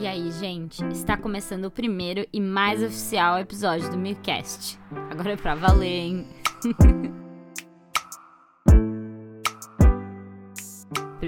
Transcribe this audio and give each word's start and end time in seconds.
E 0.00 0.06
aí, 0.06 0.30
gente, 0.30 0.80
está 0.92 1.16
começando 1.16 1.64
o 1.64 1.72
primeiro 1.72 2.24
e 2.32 2.40
mais 2.40 2.84
oficial 2.84 3.36
episódio 3.36 3.90
do 3.90 3.98
Mircast. 3.98 4.78
Agora 5.10 5.32
é 5.32 5.36
pra 5.36 5.56
valer, 5.56 5.88
hein? 5.88 6.26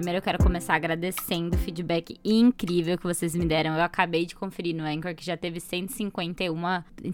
Primeiro 0.00 0.16
eu 0.16 0.22
quero 0.22 0.42
começar 0.42 0.76
agradecendo 0.76 1.54
o 1.54 1.58
feedback 1.58 2.18
incrível 2.24 2.96
que 2.96 3.04
vocês 3.04 3.34
me 3.34 3.44
deram. 3.44 3.74
Eu 3.74 3.82
acabei 3.82 4.24
de 4.24 4.34
conferir 4.34 4.74
no 4.74 4.82
Anchor 4.82 5.14
que 5.14 5.22
já 5.22 5.36
teve 5.36 5.60
151, 5.60 6.56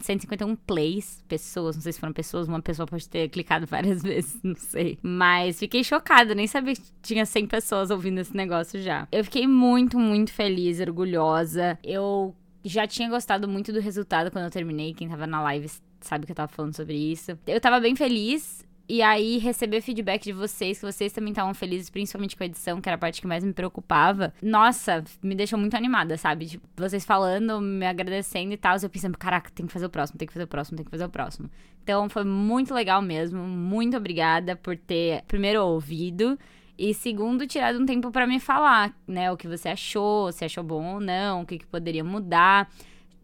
151 0.01 0.55
plays, 0.55 1.21
pessoas, 1.27 1.75
não 1.75 1.83
sei 1.83 1.93
se 1.93 1.99
foram 1.99 2.13
pessoas, 2.13 2.47
uma 2.47 2.63
pessoa 2.63 2.87
pode 2.87 3.09
ter 3.09 3.29
clicado 3.29 3.67
várias 3.67 4.05
vezes, 4.05 4.39
não 4.41 4.55
sei. 4.55 5.01
Mas 5.03 5.59
fiquei 5.59 5.83
chocada, 5.83 6.33
nem 6.33 6.47
sabia 6.47 6.77
que 6.77 6.83
tinha 7.03 7.27
100 7.27 7.49
pessoas 7.49 7.91
ouvindo 7.91 8.21
esse 8.21 8.37
negócio 8.37 8.81
já. 8.81 9.09
Eu 9.11 9.25
fiquei 9.25 9.49
muito, 9.49 9.99
muito 9.99 10.33
feliz, 10.33 10.79
orgulhosa. 10.79 11.77
Eu 11.83 12.37
já 12.65 12.87
tinha 12.87 13.09
gostado 13.09 13.49
muito 13.49 13.73
do 13.73 13.81
resultado 13.81 14.31
quando 14.31 14.45
eu 14.45 14.51
terminei. 14.53 14.95
Quem 14.95 15.09
tava 15.09 15.27
na 15.27 15.43
live 15.43 15.69
sabe 16.01 16.25
que 16.25 16.31
eu 16.31 16.37
tava 16.37 16.53
falando 16.53 16.77
sobre 16.77 16.95
isso. 16.95 17.37
Eu 17.49 17.61
tava 17.61 17.81
bem 17.81 17.97
feliz. 17.97 18.65
E 18.89 19.03
aí, 19.03 19.39
receber 19.39 19.81
feedback 19.81 20.23
de 20.23 20.33
vocês, 20.33 20.79
que 20.79 20.87
vocês 20.87 21.13
também 21.13 21.33
estavam 21.33 21.53
felizes, 21.53 21.91
principalmente 21.91 22.37
com 22.37 22.45
a 22.45 22.47
edição, 22.47 22.81
que 22.81 22.89
era 22.89 22.95
a 22.95 22.99
parte 22.99 23.21
que 23.21 23.27
mais 23.27 23.43
me 23.43 23.53
preocupava. 23.53 24.33
Nossa, 24.41 25.03
me 25.21 25.35
deixou 25.35 25.59
muito 25.59 25.77
animada, 25.77 26.17
sabe? 26.17 26.47
Tipo, 26.47 26.69
vocês 26.77 27.05
falando, 27.05 27.61
me 27.61 27.85
agradecendo 27.85 28.53
e 28.53 28.57
tal. 28.57 28.77
Eu 28.81 28.89
pensando, 28.89 29.19
caraca, 29.19 29.51
tem 29.51 29.67
que 29.67 29.73
fazer 29.73 29.87
o 29.87 29.91
próximo, 29.91 30.19
tem 30.19 30.27
que 30.29 30.33
fazer 30.33 30.45
o 30.45 30.49
próximo, 30.49 30.77
tem 30.77 30.85
que 30.85 30.91
fazer 30.91 31.05
o 31.05 31.09
próximo. 31.09 31.51
Então, 31.83 32.09
foi 32.09 32.23
muito 32.23 32.73
legal 32.73 33.03
mesmo. 33.03 33.43
Muito 33.43 33.97
obrigada 33.97 34.55
por 34.55 34.77
ter, 34.77 35.23
primeiro, 35.23 35.65
ouvido. 35.65 36.39
E 36.79 36.95
segundo, 36.95 37.47
tirado 37.47 37.81
um 37.81 37.87
tempo 37.87 38.13
para 38.13 38.27
me 38.27 38.39
falar, 38.39 38.95
né? 39.07 39.33
O 39.33 39.37
que 39.37 39.49
você 39.49 39.71
achou, 39.71 40.31
se 40.31 40.45
achou 40.45 40.63
bom 40.63 40.95
ou 40.95 41.01
não, 41.01 41.43
o 41.43 41.47
que, 41.47 41.59
que 41.59 41.67
poderia 41.67 42.05
mudar. 42.05 42.71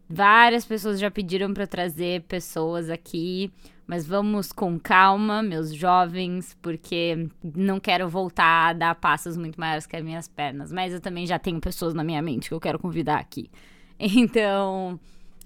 Várias 0.09 0.65
pessoas 0.65 0.99
já 0.99 1.09
pediram 1.09 1.53
para 1.53 1.65
trazer 1.65 2.23
pessoas 2.23 2.89
aqui. 2.89 3.51
Mas 3.85 4.05
vamos 4.07 4.51
com 4.51 4.79
calma, 4.79 5.43
meus 5.43 5.73
jovens, 5.73 6.57
porque 6.61 7.27
não 7.43 7.79
quero 7.79 8.07
voltar 8.07 8.69
a 8.69 8.73
dar 8.73 8.95
passos 8.95 9.35
muito 9.35 9.59
maiores 9.59 9.85
que 9.85 9.95
as 9.95 10.03
minhas 10.03 10.27
pernas. 10.27 10.71
Mas 10.71 10.93
eu 10.93 11.01
também 11.01 11.25
já 11.25 11.37
tenho 11.37 11.59
pessoas 11.59 11.93
na 11.93 12.03
minha 12.03 12.21
mente 12.21 12.47
que 12.47 12.53
eu 12.53 12.59
quero 12.59 12.79
convidar 12.79 13.17
aqui. 13.19 13.49
Então, 13.99 14.99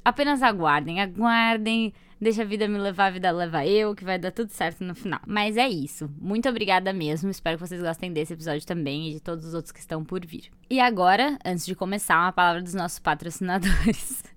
apenas 0.03 0.41
aguardem, 0.41 1.01
aguardem. 1.01 1.93
Deixa 2.19 2.41
a 2.41 2.45
vida 2.45 2.67
me 2.67 2.79
levar, 2.79 3.07
a 3.07 3.11
vida 3.11 3.29
leva 3.29 3.67
eu, 3.67 3.93
que 3.93 4.03
vai 4.03 4.17
dar 4.17 4.31
tudo 4.31 4.49
certo 4.49 4.83
no 4.83 4.95
final. 4.95 5.19
Mas 5.27 5.55
é 5.55 5.69
isso. 5.69 6.09
Muito 6.19 6.49
obrigada 6.49 6.91
mesmo. 6.91 7.29
Espero 7.29 7.57
que 7.57 7.67
vocês 7.67 7.81
gostem 7.81 8.11
desse 8.11 8.33
episódio 8.33 8.65
também 8.65 9.09
e 9.09 9.13
de 9.13 9.19
todos 9.19 9.45
os 9.45 9.53
outros 9.53 9.71
que 9.71 9.79
estão 9.79 10.03
por 10.03 10.25
vir. 10.25 10.49
E 10.69 10.79
agora, 10.79 11.37
antes 11.45 11.65
de 11.65 11.75
começar, 11.75 12.19
uma 12.19 12.31
palavra 12.31 12.63
dos 12.63 12.73
nossos 12.73 12.97
patrocinadores. 12.97 14.23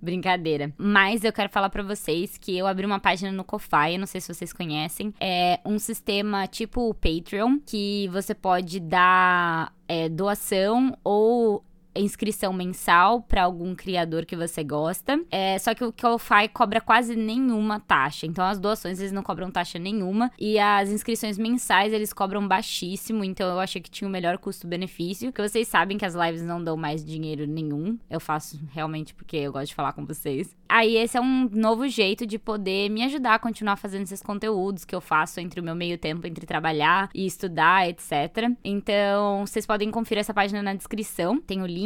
Brincadeira. 0.00 0.72
Mas 0.78 1.24
eu 1.24 1.32
quero 1.32 1.50
falar 1.50 1.70
para 1.70 1.82
vocês 1.82 2.38
que 2.38 2.56
eu 2.56 2.66
abri 2.66 2.86
uma 2.86 2.98
página 2.98 3.30
no 3.30 3.44
Ko-Fi, 3.44 3.98
não 3.98 4.06
sei 4.06 4.20
se 4.20 4.32
vocês 4.32 4.52
conhecem. 4.52 5.12
É 5.20 5.60
um 5.64 5.78
sistema 5.78 6.46
tipo 6.46 6.88
o 6.88 6.94
Patreon, 6.94 7.58
que 7.64 8.08
você 8.08 8.34
pode 8.34 8.80
dar 8.80 9.74
é, 9.86 10.08
doação 10.08 10.96
ou 11.04 11.64
inscrição 11.94 12.52
mensal 12.52 13.22
para 13.22 13.42
algum 13.42 13.74
criador 13.74 14.24
que 14.24 14.36
você 14.36 14.62
gosta. 14.62 15.20
É, 15.30 15.58
só 15.58 15.74
que 15.74 15.84
o 15.84 15.92
Ko-Fi 15.92 16.48
cobra 16.48 16.80
quase 16.80 17.16
nenhuma 17.16 17.80
taxa. 17.80 18.26
Então 18.26 18.44
as 18.44 18.58
doações 18.58 18.98
eles 19.00 19.12
não 19.12 19.22
cobram 19.22 19.50
taxa 19.50 19.78
nenhuma 19.78 20.30
e 20.38 20.58
as 20.58 20.90
inscrições 20.90 21.38
mensais 21.38 21.92
eles 21.92 22.12
cobram 22.12 22.46
baixíssimo. 22.46 23.24
Então 23.24 23.48
eu 23.48 23.60
achei 23.60 23.80
que 23.80 23.90
tinha 23.90 24.08
o 24.08 24.10
melhor 24.10 24.38
custo-benefício. 24.38 25.32
Que 25.32 25.42
vocês 25.42 25.68
sabem 25.68 25.98
que 25.98 26.04
as 26.04 26.14
lives 26.14 26.42
não 26.42 26.62
dão 26.62 26.76
mais 26.76 27.04
dinheiro 27.04 27.46
nenhum. 27.46 27.98
Eu 28.08 28.20
faço 28.20 28.60
realmente 28.72 29.14
porque 29.14 29.36
eu 29.36 29.52
gosto 29.52 29.68
de 29.68 29.74
falar 29.74 29.92
com 29.92 30.04
vocês. 30.04 30.56
Aí 30.68 30.96
esse 30.96 31.16
é 31.16 31.20
um 31.20 31.48
novo 31.52 31.88
jeito 31.88 32.24
de 32.24 32.38
poder 32.38 32.88
me 32.90 33.02
ajudar 33.04 33.34
a 33.34 33.38
continuar 33.38 33.76
fazendo 33.76 34.02
esses 34.02 34.22
conteúdos 34.22 34.84
que 34.84 34.94
eu 34.94 35.00
faço 35.00 35.40
entre 35.40 35.60
o 35.60 35.64
meu 35.64 35.74
meio 35.74 35.98
tempo 35.98 36.26
entre 36.26 36.46
trabalhar 36.46 37.10
e 37.14 37.26
estudar, 37.26 37.88
etc. 37.88 38.50
Então, 38.64 39.46
vocês 39.46 39.66
podem 39.66 39.90
conferir 39.90 40.20
essa 40.20 40.34
página 40.34 40.62
na 40.62 40.74
descrição. 40.74 41.40
Tem 41.40 41.62
o 41.62 41.66
link, 41.66 41.79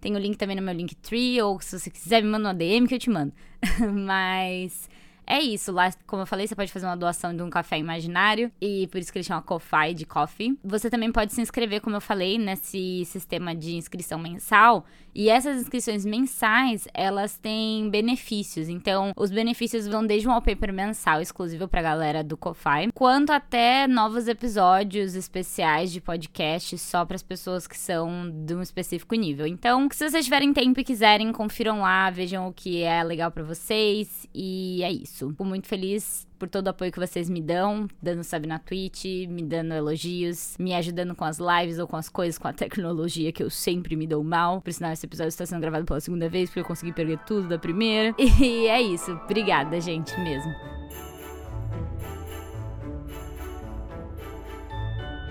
tem 0.00 0.14
o 0.14 0.18
link 0.18 0.36
também 0.36 0.56
no 0.56 0.62
meu 0.62 0.74
Linktree, 0.74 1.40
ou 1.42 1.60
se 1.60 1.78
você 1.78 1.90
quiser 1.90 2.22
me 2.22 2.28
mandar 2.28 2.48
uma 2.48 2.54
DM 2.54 2.86
que 2.86 2.94
eu 2.94 2.98
te 2.98 3.10
mando. 3.10 3.32
Mas 4.06 4.88
é 5.26 5.40
isso, 5.40 5.72
lá, 5.72 5.90
como 6.06 6.22
eu 6.22 6.26
falei, 6.26 6.46
você 6.46 6.54
pode 6.54 6.70
fazer 6.72 6.86
uma 6.86 6.96
doação 6.96 7.34
de 7.34 7.42
um 7.42 7.50
café 7.50 7.76
imaginário, 7.76 8.52
e 8.60 8.86
por 8.86 8.98
isso 8.98 9.12
que 9.12 9.18
ele 9.18 9.24
chama 9.24 9.42
Coffee 9.42 9.92
de 9.92 10.06
Coffee. 10.06 10.56
Você 10.62 10.88
também 10.88 11.10
pode 11.10 11.32
se 11.32 11.40
inscrever, 11.40 11.80
como 11.80 11.96
eu 11.96 12.00
falei, 12.00 12.38
nesse 12.38 13.04
sistema 13.06 13.52
de 13.52 13.74
inscrição 13.74 14.20
mensal, 14.20 14.86
e 15.16 15.30
essas 15.30 15.62
inscrições 15.62 16.04
mensais, 16.04 16.86
elas 16.92 17.38
têm 17.38 17.88
benefícios. 17.88 18.68
Então, 18.68 19.12
os 19.16 19.30
benefícios 19.30 19.88
vão 19.88 20.06
desde 20.06 20.28
um 20.28 20.30
wallpaper 20.30 20.74
mensal 20.74 21.22
exclusivo 21.22 21.66
pra 21.66 21.80
galera 21.80 22.22
do 22.22 22.36
Ko-Fi, 22.36 22.90
quanto 22.92 23.30
até 23.30 23.86
novos 23.88 24.28
episódios 24.28 25.14
especiais 25.14 25.90
de 25.90 26.02
podcast 26.02 26.76
só 26.76 27.02
para 27.06 27.16
as 27.16 27.22
pessoas 27.22 27.66
que 27.66 27.78
são 27.78 28.30
de 28.44 28.54
um 28.54 28.60
específico 28.60 29.14
nível. 29.14 29.46
Então, 29.46 29.88
se 29.90 30.06
vocês 30.06 30.26
tiverem 30.26 30.52
tempo 30.52 30.80
e 30.80 30.84
quiserem, 30.84 31.32
confiram 31.32 31.80
lá, 31.80 32.10
vejam 32.10 32.48
o 32.48 32.52
que 32.52 32.82
é 32.82 33.02
legal 33.02 33.30
para 33.30 33.42
vocês 33.42 34.28
e 34.34 34.82
é 34.82 34.92
isso. 34.92 35.30
Fico 35.30 35.46
muito 35.46 35.66
feliz 35.66 36.26
por 36.38 36.48
todo 36.48 36.66
o 36.66 36.70
apoio 36.70 36.92
que 36.92 36.98
vocês 36.98 37.28
me 37.28 37.40
dão, 37.40 37.88
dando 38.02 38.22
sub 38.22 38.46
na 38.46 38.58
Twitch, 38.58 39.04
me 39.28 39.42
dando 39.42 39.74
elogios, 39.74 40.56
me 40.58 40.74
ajudando 40.74 41.14
com 41.14 41.24
as 41.24 41.38
lives 41.38 41.78
ou 41.78 41.86
com 41.86 41.96
as 41.96 42.08
coisas, 42.08 42.38
com 42.38 42.48
a 42.48 42.52
tecnologia 42.54 43.32
que 43.32 43.42
eu 43.42 43.50
sempre 43.50 43.96
me 43.96 44.06
dou 44.06 44.22
mal. 44.22 44.60
Por 44.60 44.72
sinal, 44.72 44.92
esse 44.92 45.06
episódio 45.06 45.28
está 45.28 45.46
sendo 45.46 45.60
gravado 45.60 45.84
pela 45.84 46.00
segunda 46.00 46.28
vez, 46.28 46.48
porque 46.48 46.60
eu 46.60 46.64
consegui 46.64 46.92
perder 46.92 47.18
tudo 47.26 47.48
da 47.48 47.58
primeira. 47.58 48.14
E 48.38 48.66
é 48.66 48.80
isso. 48.80 49.12
Obrigada, 49.24 49.80
gente, 49.80 50.18
mesmo. 50.20 50.54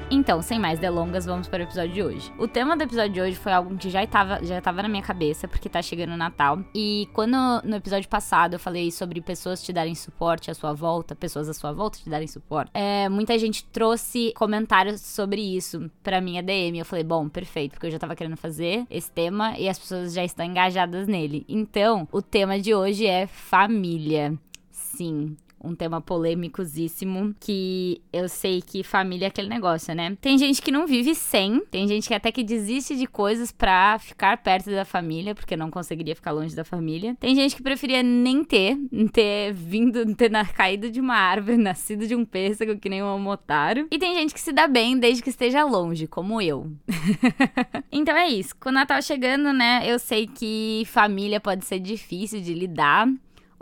Então, 0.09 0.39
sem 0.41 0.59
mais 0.59 0.77
delongas, 0.77 1.25
vamos 1.25 1.47
para 1.47 1.61
o 1.61 1.63
episódio 1.63 1.93
de 1.93 2.03
hoje. 2.03 2.31
O 2.37 2.47
tema 2.47 2.77
do 2.77 2.83
episódio 2.83 3.11
de 3.11 3.21
hoje 3.21 3.35
foi 3.35 3.51
algo 3.51 3.75
que 3.75 3.89
já 3.89 4.03
estava 4.03 4.43
já 4.43 4.59
estava 4.59 4.83
na 4.83 4.87
minha 4.87 5.01
cabeça, 5.01 5.47
porque 5.47 5.67
tá 5.67 5.81
chegando 5.81 6.13
o 6.13 6.17
Natal. 6.17 6.59
E 6.75 7.09
quando 7.11 7.35
no 7.63 7.75
episódio 7.75 8.07
passado 8.07 8.53
eu 8.53 8.59
falei 8.59 8.91
sobre 8.91 9.19
pessoas 9.19 9.63
te 9.63 9.73
darem 9.73 9.95
suporte 9.95 10.51
à 10.51 10.53
sua 10.53 10.73
volta, 10.73 11.15
pessoas 11.15 11.49
à 11.49 11.53
sua 11.53 11.71
volta 11.71 11.97
te 11.97 12.09
darem 12.09 12.27
suporte, 12.27 12.69
é, 12.73 13.09
muita 13.09 13.37
gente 13.39 13.65
trouxe 13.65 14.31
comentários 14.35 15.01
sobre 15.01 15.41
isso 15.41 15.89
pra 16.03 16.21
minha 16.21 16.43
DM. 16.43 16.77
Eu 16.77 16.85
falei, 16.85 17.03
bom, 17.03 17.27
perfeito, 17.27 17.71
porque 17.71 17.87
eu 17.87 17.91
já 17.91 17.97
tava 17.99 18.15
querendo 18.15 18.37
fazer 18.37 18.85
esse 18.91 19.11
tema 19.11 19.57
e 19.57 19.67
as 19.67 19.79
pessoas 19.79 20.13
já 20.13 20.23
estão 20.23 20.45
engajadas 20.45 21.07
nele. 21.07 21.45
Então, 21.49 22.07
o 22.11 22.21
tema 22.21 22.59
de 22.59 22.75
hoje 22.75 23.07
é 23.07 23.25
família. 23.25 24.37
Sim, 24.69 25.35
um 25.65 25.75
tema 25.75 25.99
polêmicosíssimo, 25.99 27.35
que 27.39 28.01
eu 28.13 28.29
sei 28.29 28.61
que 28.61 28.83
família 28.83 29.25
é 29.25 29.27
aquele 29.27 29.49
negócio, 29.49 29.93
né? 29.95 30.15
Tem 30.21 30.37
gente 30.37 30.61
que 30.61 30.71
não 30.71 30.85
vive 30.85 31.15
sem, 31.15 31.59
tem 31.71 31.87
gente 31.87 32.07
que 32.07 32.13
até 32.13 32.31
que 32.31 32.43
desiste 32.43 32.95
de 32.95 33.07
coisas 33.07 33.51
pra 33.51 33.97
ficar 33.99 34.37
perto 34.37 34.69
da 34.69 34.85
família, 34.85 35.33
porque 35.33 35.57
não 35.57 35.71
conseguiria 35.71 36.15
ficar 36.15 36.31
longe 36.31 36.55
da 36.55 36.63
família. 36.63 37.15
Tem 37.19 37.35
gente 37.35 37.55
que 37.55 37.63
preferia 37.63 38.03
nem 38.03 38.43
ter, 38.43 38.77
ter 39.11 39.53
vindo, 39.53 40.15
ter 40.15 40.31
caído 40.53 40.89
de 40.89 41.01
uma 41.01 41.15
árvore, 41.15 41.57
nascido 41.57 42.07
de 42.07 42.15
um 42.15 42.23
pêssego, 42.23 42.77
que 42.77 42.89
nem 42.89 43.01
um 43.01 43.07
almotaro. 43.07 43.87
E 43.91 43.97
tem 43.97 44.15
gente 44.15 44.33
que 44.33 44.39
se 44.39 44.51
dá 44.51 44.67
bem 44.67 44.97
desde 44.97 45.23
que 45.23 45.29
esteja 45.29 45.63
longe, 45.63 46.07
como 46.07 46.41
eu. 46.41 46.71
então 47.91 48.15
é 48.15 48.29
isso. 48.29 48.55
Com 48.57 48.69
o 48.69 48.71
Natal 48.71 49.01
chegando, 49.01 49.51
né, 49.51 49.83
eu 49.85 49.97
sei 49.97 50.27
que 50.27 50.83
família 50.85 51.39
pode 51.39 51.65
ser 51.65 51.79
difícil 51.79 52.41
de 52.41 52.53
lidar, 52.53 53.07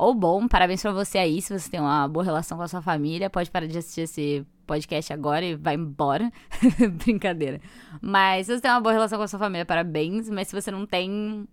ou 0.03 0.14
bom. 0.14 0.47
Parabéns 0.47 0.81
pra 0.81 0.91
você 0.91 1.18
aí, 1.18 1.41
se 1.41 1.58
você 1.58 1.69
tem 1.69 1.80
uma 1.80 2.08
boa 2.08 2.24
relação 2.24 2.58
com 2.58 2.64
a 2.64 2.68
sua 2.68 2.81
família. 2.81 3.30
Pode 3.30 3.50
parar 3.50 3.68
de 3.68 3.78
assistir 3.78 4.02
esse 4.02 4.46
podcast 4.68 5.14
agora 5.14 5.46
e 5.46 5.56
vai 5.56 5.75
embora. 5.75 6.31
Brincadeira. 7.04 7.62
Mas 8.01 8.48
se 8.48 8.56
você 8.56 8.62
tem 8.62 8.72
uma 8.72 8.81
boa 8.81 8.94
relação 8.94 9.18
com 9.18 9.24
a 9.24 9.28
sua 9.28 9.39
família, 9.39 9.66
parabéns. 9.66 10.30
Mas 10.30 10.50
se 10.50 10.60
você 10.60 10.72
não 10.72 10.86
tem. 10.86 11.48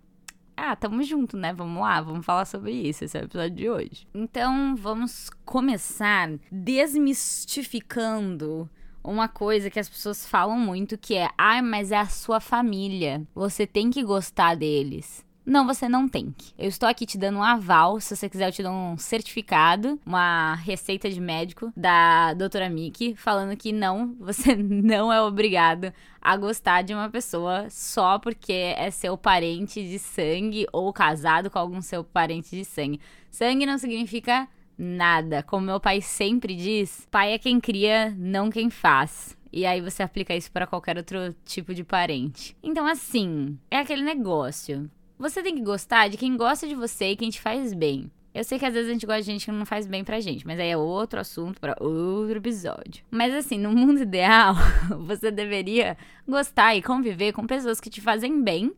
Ah, 0.57 0.77
tamo 0.77 1.03
junto, 1.03 1.37
né? 1.37 1.55
Vamos 1.55 1.81
lá, 1.81 2.01
vamos 2.01 2.27
falar 2.27 2.45
sobre 2.45 2.73
isso. 2.73 3.05
Esse 3.05 3.17
é 3.17 3.23
o 3.23 3.25
episódio 3.25 3.57
de 3.57 3.71
hoje. 3.71 4.07
Então, 4.13 4.77
vamos 4.77 5.31
começar 5.45 6.29
desmistificando 6.53 8.69
uma 9.03 9.29
coisa 9.29 9.71
que 9.71 9.81
as 9.81 9.89
pessoas 9.89 10.27
falam 10.27 10.59
muito 10.59 10.99
que 10.99 11.15
é: 11.15 11.31
"Ah, 11.39 11.63
mas 11.63 11.93
é 11.93 11.99
a 11.99 12.07
sua 12.07 12.41
família. 12.41 13.23
Você 13.35 13.67
tem 13.67 13.91
que 13.91 14.03
gostar 14.03 14.55
deles". 14.55 15.25
Não, 15.51 15.67
você 15.67 15.89
não 15.89 16.09
tem 16.09 16.31
que. 16.31 16.55
Eu 16.57 16.69
estou 16.69 16.89
aqui 16.89 17.05
te 17.05 17.19
dando 17.19 17.39
um 17.39 17.43
aval. 17.43 17.99
Se 17.99 18.15
você 18.15 18.29
quiser, 18.29 18.47
eu 18.47 18.53
te 18.53 18.63
dou 18.63 18.71
um 18.71 18.97
certificado, 18.97 19.99
uma 20.07 20.55
receita 20.55 21.11
de 21.11 21.21
médico 21.21 21.73
da 21.77 22.35
doutora 22.35 22.71
Miki, 22.71 23.17
falando 23.17 23.57
que 23.57 23.73
não, 23.73 24.15
você 24.21 24.55
não 24.55 25.13
é 25.13 25.21
obrigado 25.21 25.93
a 26.23 26.37
gostar 26.37 26.83
de 26.83 26.95
uma 26.95 27.11
pessoa 27.11 27.67
só 27.69 28.17
porque 28.17 28.53
é 28.53 28.93
seu 28.93 29.19
parente 29.19 29.83
de 29.83 29.99
sangue 29.99 30.69
ou 30.73 30.93
casado 30.93 31.51
com 31.51 31.59
algum 31.59 31.83
seu 31.83 32.05
parente 32.05 32.51
de 32.51 32.65
sangue. 32.65 33.01
Sangue 33.29 33.67
não 33.67 33.77
significa 33.77 34.47
nada. 34.79 35.43
Como 35.43 35.67
meu 35.67 35.81
pai 35.81 36.01
sempre 36.01 36.55
diz, 36.55 37.09
pai 37.11 37.33
é 37.33 37.39
quem 37.39 37.59
cria, 37.59 38.15
não 38.17 38.51
quem 38.51 38.71
faz. 38.71 39.37
E 39.53 39.67
aí 39.67 39.81
você 39.81 40.05
aplica 40.05 40.33
isso 40.33 40.53
para 40.53 40.65
qualquer 40.65 40.97
outro 40.97 41.35
tipo 41.45 41.75
de 41.75 41.83
parente. 41.83 42.57
Então, 42.63 42.87
assim, 42.87 43.59
é 43.69 43.79
aquele 43.79 44.03
negócio. 44.03 44.89
Você 45.21 45.43
tem 45.43 45.55
que 45.55 45.61
gostar 45.61 46.09
de 46.09 46.17
quem 46.17 46.35
gosta 46.35 46.67
de 46.67 46.75
você 46.75 47.11
e 47.11 47.17
quem 47.17 47.29
te 47.29 47.39
faz 47.39 47.75
bem. 47.75 48.11
Eu 48.33 48.43
sei 48.43 48.59
que 48.59 48.65
às 48.65 48.73
vezes 48.73 48.89
a 48.89 48.93
gente 48.95 49.05
gosta 49.05 49.21
de 49.21 49.27
gente 49.27 49.45
que 49.45 49.53
não 49.53 49.67
faz 49.67 49.87
bem 49.87 50.03
pra 50.03 50.19
gente, 50.19 50.47
mas 50.47 50.59
aí 50.59 50.71
é 50.71 50.79
outro 50.79 51.21
assunto 51.21 51.61
para 51.61 51.77
outro 51.79 52.39
episódio. 52.39 53.05
Mas 53.11 53.35
assim, 53.35 53.59
no 53.59 53.71
mundo 53.71 54.01
ideal, 54.03 54.55
você 55.01 55.31
deveria 55.31 55.95
gostar 56.27 56.75
e 56.75 56.81
conviver 56.81 57.35
com 57.35 57.47
pessoas 57.47 57.79
que 57.79 57.91
te 57.91 58.01
fazem 58.01 58.43
bem. 58.43 58.73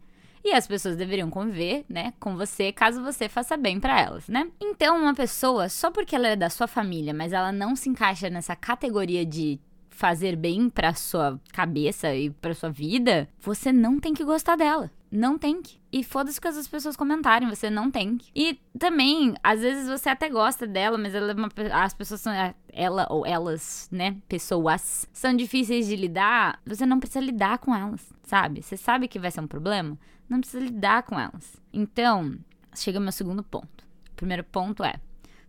E 0.44 0.52
as 0.52 0.66
pessoas 0.66 0.96
deveriam 0.96 1.30
conviver, 1.30 1.84
né, 1.88 2.12
com 2.18 2.36
você, 2.36 2.72
caso 2.72 3.00
você 3.04 3.28
faça 3.28 3.56
bem 3.56 3.78
para 3.78 4.00
elas, 4.00 4.26
né? 4.26 4.50
Então, 4.60 5.00
uma 5.00 5.14
pessoa, 5.14 5.68
só 5.68 5.92
porque 5.92 6.16
ela 6.16 6.26
é 6.26 6.34
da 6.34 6.50
sua 6.50 6.66
família, 6.66 7.14
mas 7.14 7.32
ela 7.32 7.52
não 7.52 7.76
se 7.76 7.88
encaixa 7.88 8.28
nessa 8.28 8.56
categoria 8.56 9.24
de 9.24 9.60
fazer 9.90 10.34
bem 10.34 10.68
para 10.68 10.92
sua 10.94 11.38
cabeça 11.52 12.12
e 12.12 12.30
para 12.30 12.52
sua 12.52 12.70
vida, 12.70 13.28
você 13.38 13.70
não 13.72 14.00
tem 14.00 14.12
que 14.12 14.24
gostar 14.24 14.56
dela. 14.56 14.90
Não 15.12 15.36
tem 15.36 15.60
que. 15.60 15.78
E 15.92 16.02
foda-se 16.02 16.40
que 16.40 16.48
as 16.48 16.66
pessoas 16.66 16.96
comentarem, 16.96 17.46
você 17.46 17.68
não 17.68 17.90
tem 17.90 18.16
que. 18.16 18.30
E 18.34 18.58
também, 18.78 19.34
às 19.42 19.60
vezes 19.60 19.86
você 19.86 20.08
até 20.08 20.30
gosta 20.30 20.66
dela, 20.66 20.96
mas 20.96 21.14
ela 21.14 21.32
é 21.32 21.34
uma, 21.34 21.50
as 21.70 21.92
pessoas 21.92 22.22
são. 22.22 22.32
É, 22.32 22.54
ela 22.72 23.06
ou 23.10 23.26
elas, 23.26 23.90
né? 23.92 24.16
Pessoas 24.26 25.06
são 25.12 25.36
difíceis 25.36 25.86
de 25.86 25.96
lidar. 25.96 26.58
Você 26.64 26.86
não 26.86 26.98
precisa 26.98 27.20
lidar 27.20 27.58
com 27.58 27.74
elas, 27.74 28.10
sabe? 28.24 28.62
Você 28.62 28.74
sabe 28.78 29.06
que 29.06 29.18
vai 29.18 29.30
ser 29.30 29.42
um 29.42 29.46
problema, 29.46 29.98
não 30.26 30.40
precisa 30.40 30.64
lidar 30.64 31.02
com 31.02 31.20
elas. 31.20 31.60
Então, 31.70 32.34
chega 32.74 32.98
o 32.98 33.02
meu 33.02 33.12
segundo 33.12 33.42
ponto. 33.42 33.84
O 34.12 34.16
primeiro 34.16 34.44
ponto 34.44 34.82
é: 34.82 34.94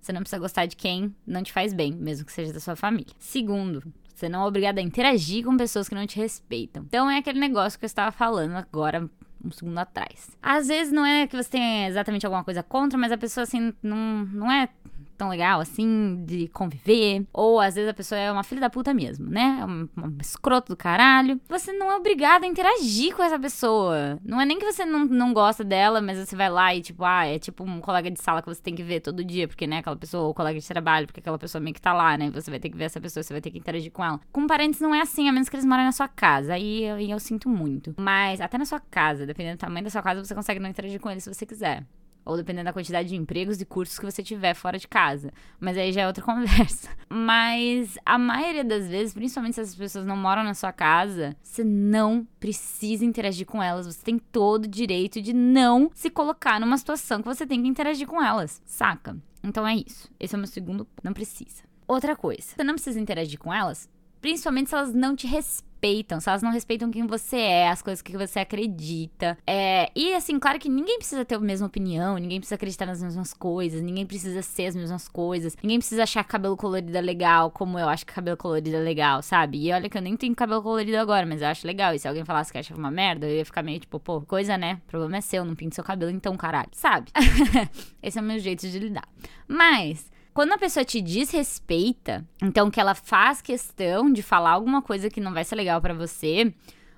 você 0.01 0.11
não 0.11 0.19
precisa 0.19 0.41
gostar 0.41 0.65
de 0.65 0.75
quem 0.75 1.15
não 1.25 1.41
te 1.41 1.53
faz 1.53 1.73
bem, 1.73 1.93
mesmo 1.93 2.25
que 2.25 2.33
seja 2.33 2.51
da 2.51 2.59
sua 2.59 2.75
família. 2.75 3.15
Segundo, 3.17 3.81
você 4.13 4.27
não 4.27 4.43
é 4.43 4.45
obrigado 4.45 4.79
a 4.79 4.81
interagir 4.81 5.45
com 5.45 5.55
pessoas 5.55 5.87
que 5.87 5.95
não 5.95 6.05
te 6.05 6.17
respeitam. 6.17 6.83
Então 6.83 7.09
é 7.09 7.19
aquele 7.19 7.39
negócio 7.39 7.79
que 7.79 7.85
eu 7.85 7.87
estava 7.87 8.11
falando 8.11 8.55
agora 8.57 9.09
um 9.43 9.51
segundo 9.51 9.77
atrás. 9.77 10.31
Às 10.41 10.67
vezes 10.67 10.93
não 10.93 11.05
é 11.05 11.27
que 11.27 11.35
você 11.35 11.49
tenha 11.49 11.87
exatamente 11.87 12.25
alguma 12.25 12.43
coisa 12.43 12.63
contra, 12.63 12.97
mas 12.97 13.11
a 13.11 13.17
pessoa 13.17 13.43
assim 13.43 13.73
não, 13.81 14.25
não 14.25 14.51
é 14.51 14.69
tão 15.17 15.29
legal 15.29 15.59
assim 15.59 16.23
de 16.25 16.47
conviver. 16.49 17.25
Ou 17.33 17.59
às 17.59 17.75
vezes 17.75 17.89
a 17.89 17.93
pessoa 17.93 18.19
é 18.19 18.31
uma 18.31 18.43
filha 18.43 18.61
da 18.61 18.69
puta 18.69 18.93
mesmo, 18.93 19.29
né? 19.29 19.59
É 19.61 19.65
um, 19.65 19.89
um 19.97 20.17
escroto 20.21 20.73
do 20.73 20.77
caralho. 20.77 21.39
Você 21.49 21.71
não 21.73 21.91
é 21.91 21.95
obrigado 21.95 22.43
a 22.43 22.47
interagir 22.47 23.15
com 23.15 23.23
essa 23.23 23.39
pessoa. 23.39 24.19
Não 24.23 24.39
é 24.39 24.45
nem 24.45 24.59
que 24.59 24.65
você 24.65 24.85
não, 24.85 25.05
não 25.05 25.33
gosta 25.33 25.63
dela, 25.63 26.01
mas 26.01 26.17
você 26.17 26.35
vai 26.35 26.49
lá 26.49 26.73
e, 26.75 26.81
tipo, 26.81 27.03
ah, 27.03 27.25
é 27.25 27.39
tipo 27.39 27.63
um 27.63 27.79
colega 27.79 28.09
de 28.09 28.21
sala 28.21 28.41
que 28.41 28.47
você 28.47 28.61
tem 28.61 28.75
que 28.75 28.83
ver 28.83 28.99
todo 28.99 29.23
dia, 29.23 29.47
porque, 29.47 29.67
né, 29.67 29.79
aquela 29.79 29.95
pessoa, 29.95 30.23
ou 30.25 30.33
colega 30.33 30.59
de 30.59 30.67
trabalho, 30.67 31.07
porque 31.07 31.19
aquela 31.19 31.37
pessoa 31.37 31.61
meio 31.61 31.73
que 31.73 31.81
tá 31.81 31.93
lá, 31.93 32.17
né? 32.17 32.29
Você 32.31 32.49
vai 32.49 32.59
ter 32.59 32.69
que 32.69 32.77
ver 32.77 32.85
essa 32.85 32.99
pessoa, 33.01 33.23
você 33.23 33.33
vai 33.33 33.41
ter 33.41 33.51
que 33.51 33.57
interagir 33.57 33.91
com 33.91 34.03
ela. 34.03 34.19
Com 34.31 34.47
parentes 34.47 34.79
não 34.79 34.93
é 34.93 35.01
assim, 35.01 35.29
a 35.29 35.31
menos 35.31 35.49
que 35.49 35.55
eles 35.55 35.65
morem 35.65 35.85
na 35.85 35.91
sua 35.91 36.07
casa. 36.07 36.53
Aí 36.53 36.83
eu, 36.83 36.99
eu 36.99 37.19
sinto 37.19 37.49
muito. 37.49 37.93
Mas 37.97 38.41
até 38.41 38.57
na 38.57 38.65
sua 38.65 38.79
casa, 38.79 39.25
dependendo 39.25 39.57
do 39.57 39.59
tamanho 39.59 39.83
da 39.83 39.89
sua 39.89 40.01
casa, 40.01 40.23
você 40.23 40.35
consegue 40.35 40.59
não 40.59 40.69
interagir 40.69 40.99
com 40.99 41.09
eles 41.09 41.23
se 41.23 41.33
você 41.33 41.45
quiser. 41.45 41.85
Ou 42.25 42.37
dependendo 42.37 42.65
da 42.65 42.73
quantidade 42.73 43.09
de 43.09 43.15
empregos 43.15 43.59
e 43.61 43.65
cursos 43.65 43.99
que 43.99 44.05
você 44.05 44.23
tiver 44.23 44.53
fora 44.53 44.77
de 44.77 44.87
casa. 44.87 45.31
Mas 45.59 45.77
aí 45.77 45.91
já 45.91 46.01
é 46.01 46.07
outra 46.07 46.23
conversa. 46.25 46.89
Mas 47.09 47.97
a 48.05 48.17
maioria 48.17 48.63
das 48.63 48.87
vezes, 48.87 49.13
principalmente 49.13 49.55
se 49.55 49.61
essas 49.61 49.75
pessoas 49.75 50.05
não 50.05 50.17
moram 50.17 50.43
na 50.43 50.53
sua 50.53 50.71
casa, 50.71 51.35
você 51.41 51.63
não 51.63 52.27
precisa 52.39 53.05
interagir 53.05 53.45
com 53.45 53.61
elas. 53.61 53.85
Você 53.85 54.03
tem 54.03 54.17
todo 54.17 54.65
o 54.65 54.69
direito 54.69 55.21
de 55.21 55.33
não 55.33 55.89
se 55.93 56.09
colocar 56.09 56.59
numa 56.59 56.77
situação 56.77 57.21
que 57.21 57.27
você 57.27 57.45
tem 57.45 57.61
que 57.61 57.67
interagir 57.67 58.07
com 58.07 58.21
elas. 58.21 58.61
Saca? 58.65 59.17
Então 59.43 59.67
é 59.67 59.75
isso. 59.75 60.09
Esse 60.19 60.35
é 60.35 60.37
o 60.37 60.39
meu 60.39 60.47
segundo. 60.47 60.87
Não 61.03 61.13
precisa. 61.13 61.63
Outra 61.87 62.15
coisa. 62.15 62.41
Você 62.55 62.63
não 62.63 62.75
precisa 62.75 62.99
interagir 62.99 63.37
com 63.37 63.53
elas, 63.53 63.89
principalmente 64.23 64.69
se 64.69 64.75
elas 64.75 64.93
não 64.93 65.15
te 65.15 65.27
respeitam 65.27 65.73
se 66.21 66.29
elas 66.29 66.41
não 66.41 66.49
respeitam 66.49 66.89
quem 66.89 67.05
você 67.05 67.35
é, 67.35 67.67
as 67.67 67.81
coisas 67.81 68.01
que 68.01 68.17
você 68.17 68.39
acredita. 68.39 69.37
É, 69.45 69.91
e 69.93 70.13
assim, 70.13 70.39
claro 70.39 70.57
que 70.57 70.69
ninguém 70.69 70.97
precisa 70.97 71.25
ter 71.25 71.35
a 71.35 71.39
mesma 71.41 71.67
opinião, 71.67 72.17
ninguém 72.17 72.39
precisa 72.39 72.55
acreditar 72.55 72.85
nas 72.85 73.03
mesmas 73.03 73.33
coisas, 73.33 73.81
ninguém 73.81 74.05
precisa 74.05 74.41
ser 74.41 74.67
as 74.67 74.77
mesmas 74.77 75.09
coisas, 75.09 75.57
ninguém 75.61 75.79
precisa 75.79 76.03
achar 76.03 76.23
cabelo 76.23 76.55
colorido 76.55 76.97
é 76.97 77.01
legal, 77.01 77.51
como 77.51 77.77
eu 77.77 77.89
acho 77.89 78.05
que 78.05 78.13
cabelo 78.13 78.37
colorido 78.37 78.77
é 78.77 78.79
legal, 78.79 79.21
sabe? 79.21 79.67
E 79.67 79.73
olha 79.73 79.89
que 79.89 79.97
eu 79.97 80.01
nem 80.01 80.15
tenho 80.15 80.33
cabelo 80.33 80.63
colorido 80.63 80.97
agora, 80.97 81.25
mas 81.25 81.41
eu 81.41 81.49
acho 81.49 81.67
legal. 81.67 81.93
E 81.93 81.99
se 81.99 82.07
alguém 82.07 82.23
falasse 82.23 82.49
que 82.49 82.57
acha 82.57 82.73
uma 82.73 82.89
merda, 82.89 83.27
eu 83.27 83.35
ia 83.35 83.45
ficar 83.45 83.61
meio 83.61 83.81
tipo, 83.81 83.99
pô, 83.99 84.21
coisa 84.21 84.57
né? 84.57 84.79
O 84.87 84.89
problema 84.89 85.17
é 85.17 85.21
seu, 85.21 85.43
não 85.43 85.53
pinto 85.53 85.75
seu 85.75 85.83
cabelo 85.83 86.11
então, 86.11 86.37
caralho, 86.37 86.69
sabe? 86.71 87.11
Esse 88.01 88.17
é 88.17 88.21
o 88.21 88.25
meu 88.25 88.39
jeito 88.39 88.65
de 88.69 88.79
lidar. 88.79 89.07
Mas 89.49 90.12
quando 90.33 90.53
a 90.53 90.57
pessoa 90.57 90.83
te 90.83 90.99
desrespeita, 90.99 92.25
então 92.41 92.71
que 92.71 92.79
ela 92.79 92.95
faz 92.95 93.41
questão 93.41 94.11
de 94.11 94.23
falar 94.23 94.51
alguma 94.51 94.81
coisa 94.81 95.09
que 95.09 95.21
não 95.21 95.33
vai 95.33 95.43
ser 95.43 95.55
legal 95.55 95.79
para 95.79 95.93
você, 95.93 96.53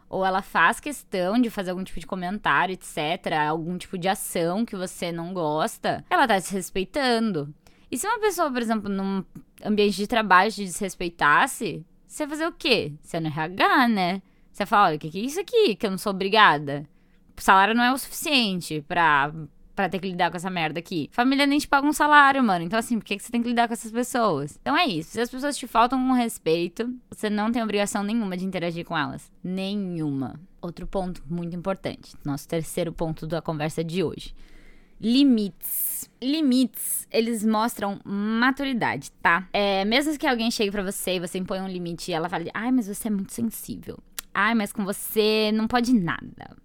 ou 0.10 0.26
ela 0.26 0.42
faz 0.42 0.80
questão 0.80 1.40
de 1.40 1.50
fazer 1.50 1.72
algum 1.72 1.84
tipo 1.84 2.00
de 2.00 2.08
comentário, 2.08 2.74
etc., 2.74 3.34
algum 3.48 3.78
tipo 3.78 3.98
de 3.98 4.08
ação 4.08 4.66
que 4.66 4.76
você 4.76 5.12
não 5.12 5.34
gosta, 5.34 6.06
ela 6.10 6.28
tá 6.28 6.38
desrespeitando. 6.38 7.54
E 7.92 7.98
se 7.98 8.08
uma 8.08 8.20
pessoa, 8.20 8.50
por 8.52 8.62
exemplo, 8.62 8.90
num 8.90 9.24
ambiente 9.64 9.98
de 9.98 10.08
trabalho 10.08 10.52
te 10.52 10.64
desrespeitasse, 10.64 11.86
você 12.08 12.24
ia 12.24 12.30
fazer 12.30 12.48
o 12.48 12.52
quê? 12.54 12.94
Você 13.02 13.18
é 13.18 13.20
no 13.20 13.28
RH, 13.28 13.88
né? 13.90 14.22
Você 14.52 14.66
fala, 14.66 14.88
olha, 14.88 14.96
o 14.96 15.00
que, 15.00 15.10
que 15.10 15.20
é 15.20 15.22
isso 15.22 15.40
aqui? 15.42 15.76
Que 15.76 15.86
eu 15.86 15.92
não 15.92 15.98
sou 15.98 16.14
obrigada. 16.14 16.88
O 17.38 17.42
salário 17.42 17.76
não 17.76 17.84
é 17.84 17.92
o 17.92 17.98
suficiente 17.98 18.84
pra 18.88 19.34
para 19.76 19.90
ter 19.90 20.00
que 20.00 20.08
lidar 20.08 20.32
com 20.32 20.38
essa 20.38 20.50
merda 20.50 20.80
aqui. 20.80 21.10
Família 21.12 21.46
nem 21.46 21.60
te 21.60 21.68
paga 21.68 21.86
um 21.86 21.94
salário, 21.94 22.44
mano. 22.44 22.64
Então, 22.64 22.80
assim, 22.80 22.98
por 22.98 23.06
que, 23.06 23.18
que 23.18 23.24
você 23.24 23.32
tem 23.32 23.44
que 23.44 23.50
lidar 23.50 23.68
com 23.68 23.74
essas 23.74 23.92
pessoas? 23.92 24.58
Então 24.62 24.76
é 24.76 24.88
isso. 24.88 25.12
Se 25.12 25.22
as 25.22 25.30
pessoas 25.30 25.58
te 25.58 25.68
faltam 25.68 26.00
com 26.00 26.14
respeito, 26.14 26.92
você 27.10 27.30
não 27.30 27.52
tem 27.52 27.62
obrigação 27.62 28.02
nenhuma 28.02 28.38
de 28.38 28.46
interagir 28.46 28.86
com 28.86 28.98
elas. 28.98 29.32
Nenhuma. 29.44 30.40
Outro 30.62 30.88
ponto 30.88 31.22
muito 31.30 31.56
importante. 31.56 32.14
Nosso 32.24 32.48
terceiro 32.48 32.94
ponto 32.94 33.28
da 33.28 33.42
conversa 33.42 33.84
de 33.84 34.02
hoje. 34.02 34.34
Limites. 35.00 36.10
Limites, 36.22 37.06
eles 37.12 37.46
mostram 37.46 38.00
maturidade, 38.04 39.12
tá? 39.22 39.48
É, 39.52 39.84
mesmo 39.84 40.18
que 40.18 40.26
alguém 40.26 40.50
chegue 40.50 40.72
para 40.72 40.82
você 40.82 41.16
e 41.16 41.20
você 41.20 41.38
impõe 41.38 41.60
um 41.60 41.68
limite 41.68 42.10
e 42.10 42.14
ela 42.14 42.30
fale, 42.30 42.50
ai, 42.54 42.72
mas 42.72 42.88
você 42.88 43.10
é 43.10 43.12
muito 43.12 43.34
sensível. 43.34 44.00
Ai, 44.34 44.56
mas 44.56 44.72
com 44.72 44.84
você 44.86 45.52
não 45.54 45.68
pode 45.68 45.94
nada 45.94 46.56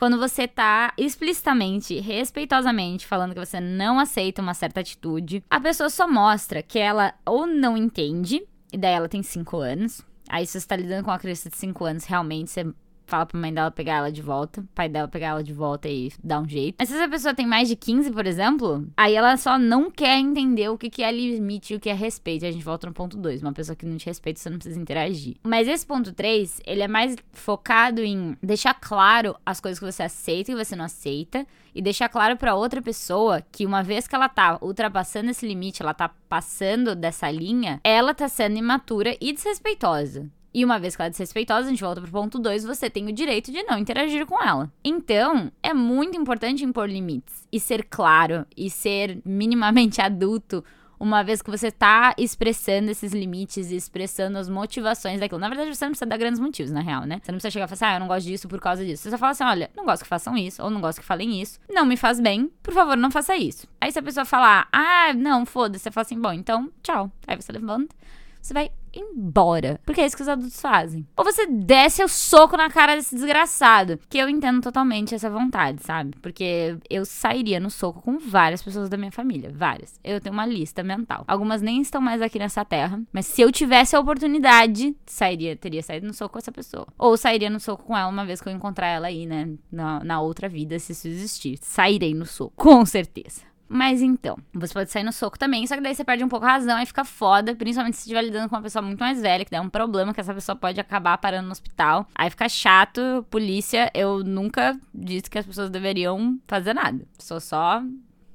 quando 0.00 0.18
você 0.18 0.48
tá 0.48 0.94
explicitamente, 0.96 2.00
respeitosamente 2.00 3.06
falando 3.06 3.34
que 3.34 3.38
você 3.38 3.60
não 3.60 4.00
aceita 4.00 4.40
uma 4.40 4.54
certa 4.54 4.80
atitude, 4.80 5.44
a 5.50 5.60
pessoa 5.60 5.90
só 5.90 6.08
mostra 6.08 6.62
que 6.62 6.78
ela 6.78 7.12
ou 7.26 7.46
não 7.46 7.76
entende, 7.76 8.42
e 8.72 8.78
daí 8.78 8.94
ela 8.94 9.10
tem 9.10 9.22
5 9.22 9.58
anos. 9.58 10.00
Aí 10.26 10.46
se 10.46 10.58
você 10.58 10.66
tá 10.66 10.74
lidando 10.74 11.04
com 11.04 11.10
uma 11.10 11.18
criança 11.18 11.50
de 11.50 11.56
5 11.58 11.84
anos, 11.84 12.06
realmente 12.06 12.50
você 12.50 12.66
fala 13.10 13.26
pra 13.26 13.38
mãe 13.38 13.52
dela 13.52 13.70
pegar 13.70 13.96
ela 13.96 14.12
de 14.12 14.22
volta, 14.22 14.64
pai 14.74 14.88
dela 14.88 15.08
pegar 15.08 15.28
ela 15.28 15.42
de 15.42 15.52
volta 15.52 15.88
e 15.88 16.12
dar 16.22 16.40
um 16.40 16.48
jeito. 16.48 16.76
Mas 16.78 16.88
se 16.88 16.94
essa 16.94 17.08
pessoa 17.08 17.34
tem 17.34 17.46
mais 17.46 17.68
de 17.68 17.74
15, 17.74 18.12
por 18.12 18.24
exemplo, 18.24 18.86
aí 18.96 19.14
ela 19.14 19.36
só 19.36 19.58
não 19.58 19.90
quer 19.90 20.18
entender 20.18 20.68
o 20.68 20.78
que, 20.78 20.88
que 20.88 21.02
é 21.02 21.10
limite 21.10 21.74
e 21.74 21.76
o 21.76 21.80
que 21.80 21.90
é 21.90 21.92
respeito. 21.92 22.44
E 22.44 22.48
a 22.48 22.52
gente 22.52 22.64
volta 22.64 22.86
no 22.86 22.92
ponto 22.92 23.16
2. 23.16 23.42
Uma 23.42 23.52
pessoa 23.52 23.74
que 23.74 23.84
não 23.84 23.96
te 23.96 24.06
respeita, 24.06 24.38
você 24.38 24.48
não 24.48 24.58
precisa 24.58 24.80
interagir. 24.80 25.36
Mas 25.42 25.66
esse 25.66 25.84
ponto 25.84 26.12
3, 26.12 26.60
ele 26.64 26.82
é 26.82 26.88
mais 26.88 27.16
focado 27.32 28.00
em 28.00 28.36
deixar 28.40 28.74
claro 28.74 29.34
as 29.44 29.60
coisas 29.60 29.80
que 29.80 29.84
você 29.84 30.04
aceita 30.04 30.52
e 30.52 30.54
você 30.54 30.76
não 30.76 30.84
aceita. 30.84 31.44
E 31.74 31.80
deixar 31.82 32.08
claro 32.08 32.36
para 32.36 32.54
outra 32.54 32.82
pessoa 32.82 33.42
que 33.52 33.64
uma 33.64 33.82
vez 33.82 34.06
que 34.06 34.14
ela 34.14 34.28
tá 34.28 34.58
ultrapassando 34.60 35.30
esse 35.30 35.46
limite, 35.46 35.82
ela 35.82 35.94
tá 35.94 36.08
passando 36.28 36.96
dessa 36.96 37.30
linha, 37.30 37.80
ela 37.84 38.12
tá 38.12 38.28
sendo 38.28 38.56
imatura 38.56 39.16
e 39.20 39.32
desrespeitosa. 39.32 40.28
E 40.52 40.64
uma 40.64 40.78
vez 40.78 40.96
que 40.96 41.02
ela 41.02 41.06
é 41.06 41.10
desrespeitosa, 41.10 41.66
a 41.66 41.70
gente 41.70 41.82
volta 41.82 42.00
pro 42.00 42.10
ponto 42.10 42.38
2, 42.38 42.64
você 42.64 42.90
tem 42.90 43.06
o 43.06 43.12
direito 43.12 43.52
de 43.52 43.62
não 43.62 43.78
interagir 43.78 44.26
com 44.26 44.42
ela. 44.42 44.70
Então, 44.84 45.50
é 45.62 45.72
muito 45.72 46.16
importante 46.16 46.64
impor 46.64 46.88
limites 46.88 47.46
e 47.52 47.60
ser 47.60 47.84
claro 47.84 48.44
e 48.56 48.68
ser 48.68 49.20
minimamente 49.24 50.00
adulto 50.02 50.64
uma 51.00 51.24
vez 51.24 51.40
que 51.40 51.50
você 51.50 51.70
tá 51.70 52.14
expressando 52.18 52.90
esses 52.90 53.14
limites 53.14 53.70
e 53.70 53.76
expressando 53.76 54.36
as 54.36 54.50
motivações 54.50 55.18
daquilo. 55.18 55.40
Na 55.40 55.48
verdade, 55.48 55.74
você 55.74 55.86
não 55.86 55.92
precisa 55.92 56.06
dar 56.06 56.18
grandes 56.18 56.38
motivos, 56.38 56.70
na 56.70 56.82
real, 56.82 57.06
né? 57.06 57.18
Você 57.22 57.32
não 57.32 57.38
precisa 57.38 57.50
chegar 57.50 57.64
e 57.64 57.68
falar 57.68 57.74
assim, 57.74 57.84
ah, 57.86 57.96
eu 57.96 58.00
não 58.00 58.06
gosto 58.06 58.26
disso 58.26 58.46
por 58.46 58.60
causa 58.60 58.84
disso. 58.84 59.04
Você 59.04 59.10
só 59.10 59.16
fala 59.16 59.32
assim, 59.32 59.44
olha, 59.44 59.70
não 59.74 59.86
gosto 59.86 60.02
que 60.02 60.08
façam 60.08 60.36
isso, 60.36 60.62
ou 60.62 60.68
não 60.68 60.78
gosto 60.78 61.00
que 61.00 61.06
falem 61.06 61.40
isso, 61.40 61.58
não 61.70 61.86
me 61.86 61.96
faz 61.96 62.20
bem, 62.20 62.52
por 62.62 62.74
favor, 62.74 62.98
não 62.98 63.10
faça 63.10 63.34
isso. 63.34 63.66
Aí 63.80 63.90
se 63.90 63.98
a 63.98 64.02
pessoa 64.02 64.26
falar, 64.26 64.68
ah, 64.70 65.14
não, 65.14 65.46
foda-se, 65.46 65.84
você 65.84 65.90
fala 65.90 66.02
assim, 66.04 66.20
bom, 66.20 66.32
então, 66.34 66.70
tchau. 66.82 67.10
Aí 67.26 67.34
você 67.34 67.50
levanta, 67.50 67.96
você 68.42 68.52
vai 68.52 68.70
embora. 68.94 69.80
Porque 69.84 70.00
é 70.00 70.06
isso 70.06 70.16
que 70.16 70.22
os 70.22 70.28
adultos 70.28 70.60
fazem. 70.60 71.06
Ou 71.16 71.24
você 71.24 71.46
desce 71.46 72.02
o 72.02 72.08
soco 72.08 72.56
na 72.56 72.70
cara 72.70 72.96
desse 72.96 73.14
desgraçado. 73.14 73.98
Que 74.08 74.18
eu 74.18 74.28
entendo 74.28 74.60
totalmente 74.60 75.14
essa 75.14 75.30
vontade, 75.30 75.82
sabe? 75.82 76.16
Porque 76.20 76.76
eu 76.88 77.04
sairia 77.04 77.60
no 77.60 77.70
soco 77.70 78.02
com 78.02 78.18
várias 78.18 78.62
pessoas 78.62 78.88
da 78.88 78.96
minha 78.96 79.12
família. 79.12 79.52
Várias. 79.54 79.98
Eu 80.02 80.20
tenho 80.20 80.32
uma 80.32 80.46
lista 80.46 80.82
mental. 80.82 81.24
Algumas 81.26 81.62
nem 81.62 81.80
estão 81.80 82.00
mais 82.00 82.22
aqui 82.22 82.38
nessa 82.38 82.64
terra. 82.64 83.00
Mas 83.12 83.26
se 83.26 83.40
eu 83.40 83.50
tivesse 83.52 83.96
a 83.96 84.00
oportunidade, 84.00 84.94
sairia, 85.06 85.56
teria 85.56 85.82
saído 85.82 86.06
no 86.06 86.14
soco 86.14 86.34
com 86.34 86.38
essa 86.38 86.52
pessoa. 86.52 86.86
Ou 86.98 87.16
sairia 87.16 87.50
no 87.50 87.60
soco 87.60 87.84
com 87.84 87.96
ela 87.96 88.08
uma 88.08 88.24
vez 88.24 88.40
que 88.40 88.48
eu 88.48 88.52
encontrar 88.52 88.88
ela 88.88 89.08
aí, 89.08 89.26
né? 89.26 89.48
Na, 89.70 90.02
na 90.04 90.20
outra 90.20 90.48
vida, 90.48 90.78
se 90.78 90.92
isso 90.92 91.08
existir. 91.08 91.58
Sairei 91.60 92.14
no 92.14 92.26
soco. 92.26 92.52
Com 92.56 92.84
certeza. 92.84 93.49
Mas 93.72 94.02
então, 94.02 94.36
você 94.52 94.74
pode 94.74 94.90
sair 94.90 95.04
no 95.04 95.12
soco 95.12 95.38
também, 95.38 95.64
só 95.64 95.76
que 95.76 95.80
daí 95.80 95.94
você 95.94 96.02
perde 96.02 96.24
um 96.24 96.28
pouco 96.28 96.44
a 96.44 96.54
razão 96.54 96.76
e 96.82 96.84
fica 96.84 97.04
foda, 97.04 97.54
principalmente 97.54 97.94
se 97.96 98.00
estiver 98.00 98.22
lidando 98.22 98.48
com 98.48 98.56
uma 98.56 98.62
pessoa 98.62 98.82
muito 98.82 98.98
mais 98.98 99.22
velha, 99.22 99.44
que 99.44 99.50
der 99.52 99.60
um 99.60 99.70
problema 99.70 100.12
que 100.12 100.20
essa 100.20 100.34
pessoa 100.34 100.56
pode 100.56 100.80
acabar 100.80 101.16
parando 101.18 101.46
no 101.46 101.52
hospital. 101.52 102.04
Aí 102.12 102.28
fica 102.28 102.48
chato, 102.48 103.24
polícia. 103.30 103.88
Eu 103.94 104.24
nunca 104.24 104.76
disse 104.92 105.30
que 105.30 105.38
as 105.38 105.46
pessoas 105.46 105.70
deveriam 105.70 106.36
fazer 106.48 106.74
nada. 106.74 107.06
Sou 107.16 107.38
só 107.38 107.80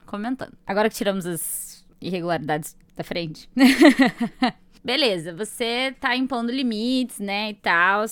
comentando. 0.06 0.54
Agora 0.66 0.90
que 0.90 0.96
tiramos 0.96 1.26
as 1.26 1.86
irregularidades 2.00 2.78
da 2.96 3.04
frente. 3.04 3.50
Beleza, 4.82 5.34
você 5.34 5.94
tá 6.00 6.16
impondo 6.16 6.50
limites, 6.50 7.20
né, 7.20 7.50
e 7.50 7.56
tal. 7.56 8.06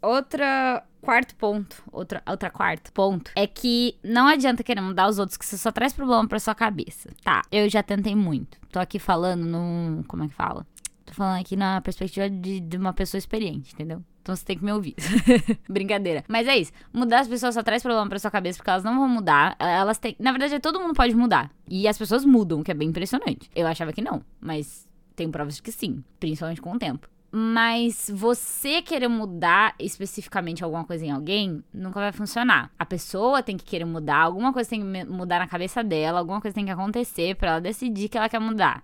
Outra 0.00 0.82
quarto 1.10 1.34
ponto, 1.34 1.82
outra, 1.90 2.22
outra 2.24 2.48
quarto 2.48 2.92
ponto, 2.92 3.32
é 3.34 3.44
que 3.44 3.96
não 4.00 4.28
adianta 4.28 4.62
querer 4.62 4.80
mudar 4.80 5.08
os 5.08 5.18
outros, 5.18 5.36
que 5.36 5.44
você 5.44 5.58
só 5.58 5.72
traz 5.72 5.92
problema 5.92 6.28
pra 6.28 6.38
sua 6.38 6.54
cabeça. 6.54 7.10
Tá, 7.24 7.42
eu 7.50 7.68
já 7.68 7.82
tentei 7.82 8.14
muito. 8.14 8.56
Tô 8.70 8.78
aqui 8.78 9.00
falando 9.00 9.44
num. 9.44 10.04
Como 10.06 10.22
é 10.22 10.28
que 10.28 10.34
fala? 10.34 10.64
Tô 11.04 11.12
falando 11.12 11.40
aqui 11.40 11.56
na 11.56 11.80
perspectiva 11.80 12.30
de, 12.30 12.60
de 12.60 12.76
uma 12.76 12.92
pessoa 12.92 13.18
experiente, 13.18 13.74
entendeu? 13.74 14.04
Então 14.22 14.36
você 14.36 14.44
tem 14.44 14.56
que 14.56 14.64
me 14.64 14.70
ouvir. 14.70 14.94
Brincadeira. 15.68 16.22
Mas 16.28 16.46
é 16.46 16.56
isso. 16.56 16.70
Mudar 16.92 17.20
as 17.20 17.28
pessoas 17.28 17.54
só 17.54 17.62
traz 17.64 17.82
problema 17.82 18.08
pra 18.08 18.20
sua 18.20 18.30
cabeça, 18.30 18.58
porque 18.58 18.70
elas 18.70 18.84
não 18.84 18.96
vão 18.96 19.08
mudar. 19.08 19.56
Elas 19.58 19.98
têm. 19.98 20.14
Na 20.16 20.30
verdade, 20.30 20.60
todo 20.60 20.78
mundo 20.78 20.94
pode 20.94 21.12
mudar. 21.16 21.50
E 21.68 21.88
as 21.88 21.98
pessoas 21.98 22.24
mudam, 22.24 22.60
o 22.60 22.62
que 22.62 22.70
é 22.70 22.74
bem 22.74 22.90
impressionante. 22.90 23.50
Eu 23.52 23.66
achava 23.66 23.92
que 23.92 24.00
não, 24.00 24.22
mas 24.40 24.88
tem 25.16 25.28
provas 25.28 25.56
de 25.56 25.62
que 25.62 25.72
sim, 25.72 26.04
principalmente 26.20 26.62
com 26.62 26.72
o 26.72 26.78
tempo. 26.78 27.08
Mas 27.32 28.10
você 28.12 28.82
querer 28.82 29.06
mudar 29.06 29.74
especificamente 29.78 30.64
alguma 30.64 30.84
coisa 30.84 31.04
em 31.04 31.10
alguém 31.10 31.62
nunca 31.72 32.00
vai 32.00 32.12
funcionar. 32.12 32.72
A 32.76 32.84
pessoa 32.84 33.42
tem 33.42 33.56
que 33.56 33.64
querer 33.64 33.84
mudar, 33.84 34.18
alguma 34.22 34.52
coisa 34.52 34.70
tem 34.70 34.80
que 34.80 35.04
mudar 35.04 35.38
na 35.38 35.46
cabeça 35.46 35.84
dela, 35.84 36.18
alguma 36.18 36.40
coisa 36.40 36.54
tem 36.54 36.64
que 36.64 36.72
acontecer 36.72 37.36
para 37.36 37.50
ela 37.50 37.60
decidir 37.60 38.08
que 38.08 38.18
ela 38.18 38.28
quer 38.28 38.40
mudar. 38.40 38.82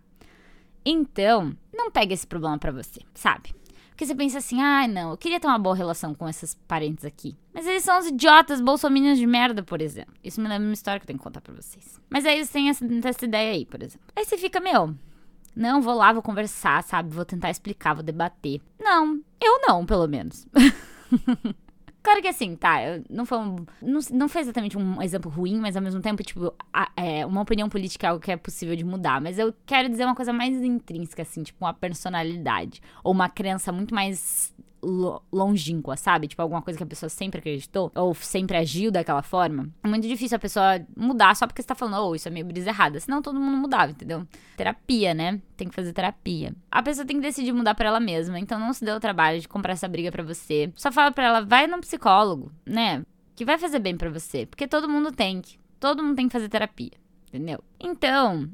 Então, 0.84 1.56
não 1.74 1.90
pega 1.90 2.14
esse 2.14 2.26
problema 2.26 2.56
para 2.56 2.70
você, 2.70 3.00
sabe? 3.12 3.52
Porque 3.96 4.06
você 4.06 4.14
pensa 4.14 4.38
assim, 4.38 4.60
ah, 4.60 4.86
não, 4.86 5.12
eu 5.12 5.16
queria 5.16 5.40
ter 5.40 5.48
uma 5.48 5.58
boa 5.58 5.74
relação 5.74 6.14
com 6.14 6.28
esses 6.28 6.54
parentes 6.68 7.02
aqui. 7.04 7.34
Mas 7.52 7.66
eles 7.66 7.82
são 7.82 7.98
os 7.98 8.06
idiotas 8.06 8.60
bolsominions 8.60 9.18
de 9.18 9.26
merda, 9.26 9.62
por 9.62 9.80
exemplo. 9.80 10.14
Isso 10.22 10.38
me 10.38 10.46
lembra 10.46 10.68
uma 10.68 10.74
história 10.74 11.00
que 11.00 11.04
eu 11.04 11.06
tenho 11.06 11.18
que 11.18 11.24
contar 11.24 11.40
pra 11.40 11.54
vocês. 11.54 11.98
Mas 12.10 12.26
aí 12.26 12.36
eles 12.36 12.50
têm 12.50 12.68
essa, 12.68 12.84
essa 13.04 13.24
ideia 13.24 13.52
aí, 13.52 13.64
por 13.64 13.82
exemplo. 13.82 14.06
Aí 14.14 14.24
você 14.24 14.36
fica, 14.36 14.60
meu, 14.60 14.94
não, 15.56 15.80
vou 15.80 15.94
lá, 15.94 16.12
vou 16.12 16.22
conversar, 16.22 16.82
sabe? 16.82 17.14
Vou 17.14 17.24
tentar 17.24 17.50
explicar, 17.50 17.94
vou 17.94 18.02
debater. 18.02 18.60
Não, 18.78 19.20
eu 19.40 19.60
não, 19.66 19.86
pelo 19.86 20.06
menos. 20.06 20.46
Claro 22.06 22.22
que 22.22 22.28
assim, 22.28 22.54
tá, 22.54 22.76
não 23.10 23.26
foi 23.26 23.36
um, 23.36 23.66
não, 23.82 23.98
não 24.12 24.28
foi 24.28 24.40
exatamente 24.40 24.78
um 24.78 25.02
exemplo 25.02 25.28
ruim, 25.28 25.58
mas 25.58 25.74
ao 25.74 25.82
mesmo 25.82 26.00
tempo, 26.00 26.22
tipo, 26.22 26.54
a, 26.72 26.88
é, 26.96 27.26
uma 27.26 27.40
opinião 27.40 27.68
política 27.68 28.06
é 28.06 28.10
algo 28.10 28.22
que 28.22 28.30
é 28.30 28.36
possível 28.36 28.76
de 28.76 28.84
mudar. 28.84 29.20
Mas 29.20 29.40
eu 29.40 29.52
quero 29.66 29.88
dizer 29.88 30.04
uma 30.04 30.14
coisa 30.14 30.32
mais 30.32 30.54
intrínseca, 30.62 31.22
assim, 31.22 31.42
tipo, 31.42 31.64
uma 31.64 31.74
personalidade. 31.74 32.80
Ou 33.02 33.12
uma 33.12 33.28
crença 33.28 33.72
muito 33.72 33.92
mais 33.92 34.54
longínqua, 35.32 35.96
sabe? 35.96 36.28
Tipo, 36.28 36.42
alguma 36.42 36.62
coisa 36.62 36.76
que 36.76 36.82
a 36.82 36.86
pessoa 36.86 37.10
sempre 37.10 37.40
acreditou 37.40 37.90
ou 37.94 38.14
sempre 38.14 38.56
agiu 38.56 38.90
daquela 38.90 39.22
forma. 39.22 39.68
É 39.82 39.88
muito 39.88 40.06
difícil 40.06 40.36
a 40.36 40.38
pessoa 40.38 40.80
mudar 40.96 41.34
só 41.34 41.46
porque 41.46 41.62
você 41.62 41.68
tá 41.68 41.74
falando, 41.74 42.06
oh, 42.06 42.14
isso 42.14 42.28
é 42.28 42.30
meio 42.30 42.46
brisa 42.46 42.70
errada. 42.70 43.00
Senão 43.00 43.20
todo 43.20 43.40
mundo 43.40 43.56
mudava, 43.56 43.92
entendeu? 43.92 44.26
Terapia, 44.56 45.14
né? 45.14 45.40
Tem 45.56 45.68
que 45.68 45.74
fazer 45.74 45.92
terapia. 45.92 46.54
A 46.70 46.82
pessoa 46.82 47.06
tem 47.06 47.16
que 47.16 47.22
decidir 47.22 47.52
mudar 47.52 47.74
para 47.74 47.88
ela 47.88 48.00
mesma. 48.00 48.38
Então 48.38 48.58
não 48.58 48.72
se 48.72 48.84
dê 48.84 48.92
o 48.92 49.00
trabalho 49.00 49.40
de 49.40 49.48
comprar 49.48 49.72
essa 49.72 49.88
briga 49.88 50.10
para 50.12 50.22
você. 50.22 50.72
Só 50.76 50.92
fala 50.92 51.10
pra 51.10 51.24
ela, 51.24 51.40
vai 51.44 51.66
no 51.66 51.80
psicólogo, 51.80 52.52
né? 52.64 53.04
Que 53.34 53.44
vai 53.44 53.58
fazer 53.58 53.78
bem 53.78 53.96
para 53.96 54.10
você. 54.10 54.46
Porque 54.46 54.66
todo 54.66 54.88
mundo 54.88 55.12
tem 55.12 55.40
que. 55.40 55.58
Todo 55.78 56.02
mundo 56.02 56.16
tem 56.16 56.26
que 56.26 56.32
fazer 56.32 56.48
terapia. 56.48 56.92
Entendeu? 57.28 57.62
Então, 57.78 58.48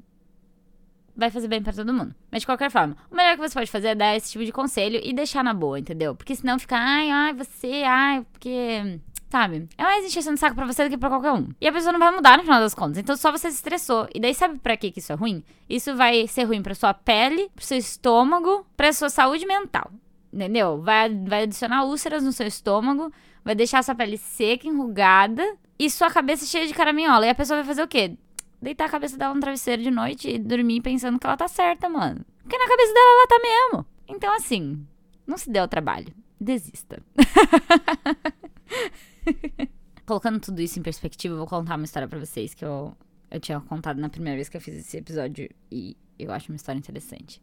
vai 1.16 1.30
fazer 1.30 1.48
bem 1.48 1.62
para 1.62 1.72
todo 1.72 1.92
mundo. 1.92 2.14
Mas 2.30 2.42
de 2.42 2.46
qualquer 2.46 2.70
forma, 2.70 2.96
o 3.10 3.14
melhor 3.14 3.36
que 3.36 3.48
você 3.48 3.54
pode 3.54 3.70
fazer 3.70 3.88
é 3.88 3.94
dar 3.94 4.16
esse 4.16 4.32
tipo 4.32 4.44
de 4.44 4.52
conselho 4.52 5.00
e 5.02 5.12
deixar 5.12 5.44
na 5.44 5.54
boa, 5.54 5.78
entendeu? 5.78 6.14
Porque 6.14 6.34
senão 6.34 6.58
fica, 6.58 6.76
ai, 6.76 7.10
ai, 7.10 7.32
você, 7.32 7.82
ai, 7.86 8.26
porque. 8.32 9.00
Sabe? 9.30 9.66
É 9.78 9.82
mais 9.82 10.04
encheção 10.04 10.34
de 10.34 10.40
saco 10.40 10.54
pra 10.54 10.66
você 10.66 10.84
do 10.84 10.90
que 10.90 10.98
pra 10.98 11.08
qualquer 11.08 11.32
um. 11.32 11.48
E 11.58 11.66
a 11.66 11.72
pessoa 11.72 11.90
não 11.90 11.98
vai 11.98 12.14
mudar 12.14 12.36
no 12.36 12.44
final 12.44 12.60
das 12.60 12.74
contas. 12.74 12.98
Então 12.98 13.16
só 13.16 13.32
você 13.32 13.50
se 13.50 13.56
estressou. 13.56 14.06
E 14.14 14.20
daí 14.20 14.34
sabe 14.34 14.58
pra 14.58 14.76
que 14.76 14.92
isso 14.94 15.10
é 15.10 15.14
ruim? 15.14 15.42
Isso 15.70 15.96
vai 15.96 16.26
ser 16.26 16.44
ruim 16.44 16.62
pra 16.62 16.74
sua 16.74 16.92
pele, 16.92 17.48
pro 17.54 17.64
seu 17.64 17.78
estômago, 17.78 18.66
pra 18.76 18.92
sua 18.92 19.08
saúde 19.08 19.46
mental. 19.46 19.90
Entendeu? 20.30 20.82
Vai, 20.82 21.08
vai 21.08 21.44
adicionar 21.44 21.84
úlceras 21.84 22.22
no 22.22 22.30
seu 22.30 22.46
estômago, 22.46 23.10
vai 23.42 23.54
deixar 23.54 23.82
sua 23.82 23.94
pele 23.94 24.18
seca, 24.18 24.68
enrugada 24.68 25.56
e 25.78 25.88
sua 25.88 26.10
cabeça 26.10 26.44
cheia 26.44 26.66
de 26.66 26.74
caraminhola. 26.74 27.24
E 27.24 27.30
a 27.30 27.34
pessoa 27.34 27.58
vai 27.58 27.66
fazer 27.66 27.82
o 27.82 27.88
quê? 27.88 28.16
Deitar 28.62 28.84
a 28.84 28.88
cabeça 28.88 29.18
dela 29.18 29.34
no 29.34 29.40
travesseiro 29.40 29.82
de 29.82 29.90
noite 29.90 30.30
e 30.30 30.38
dormir 30.38 30.80
pensando 30.80 31.18
que 31.18 31.26
ela 31.26 31.36
tá 31.36 31.48
certa, 31.48 31.88
mano. 31.88 32.24
Porque 32.42 32.56
na 32.56 32.68
cabeça 32.68 32.94
dela 32.94 33.10
ela 33.10 33.26
tá 33.26 33.40
mesmo. 33.42 33.84
Então, 34.08 34.32
assim, 34.34 34.86
não 35.26 35.36
se 35.36 35.50
dê 35.50 35.60
o 35.60 35.66
trabalho. 35.66 36.14
Desista. 36.40 37.02
Colocando 40.06 40.38
tudo 40.40 40.60
isso 40.60 40.78
em 40.78 40.82
perspectiva, 40.82 41.34
eu 41.34 41.38
vou 41.38 41.46
contar 41.46 41.76
uma 41.76 41.84
história 41.84 42.08
para 42.08 42.18
vocês 42.18 42.54
que 42.54 42.64
eu, 42.64 42.96
eu 43.30 43.40
tinha 43.40 43.60
contado 43.60 44.00
na 44.00 44.08
primeira 44.08 44.36
vez 44.36 44.48
que 44.48 44.56
eu 44.56 44.60
fiz 44.60 44.76
esse 44.76 44.96
episódio 44.96 45.50
e 45.70 45.96
eu 46.18 46.32
acho 46.32 46.50
uma 46.50 46.56
história 46.56 46.78
interessante. 46.78 47.42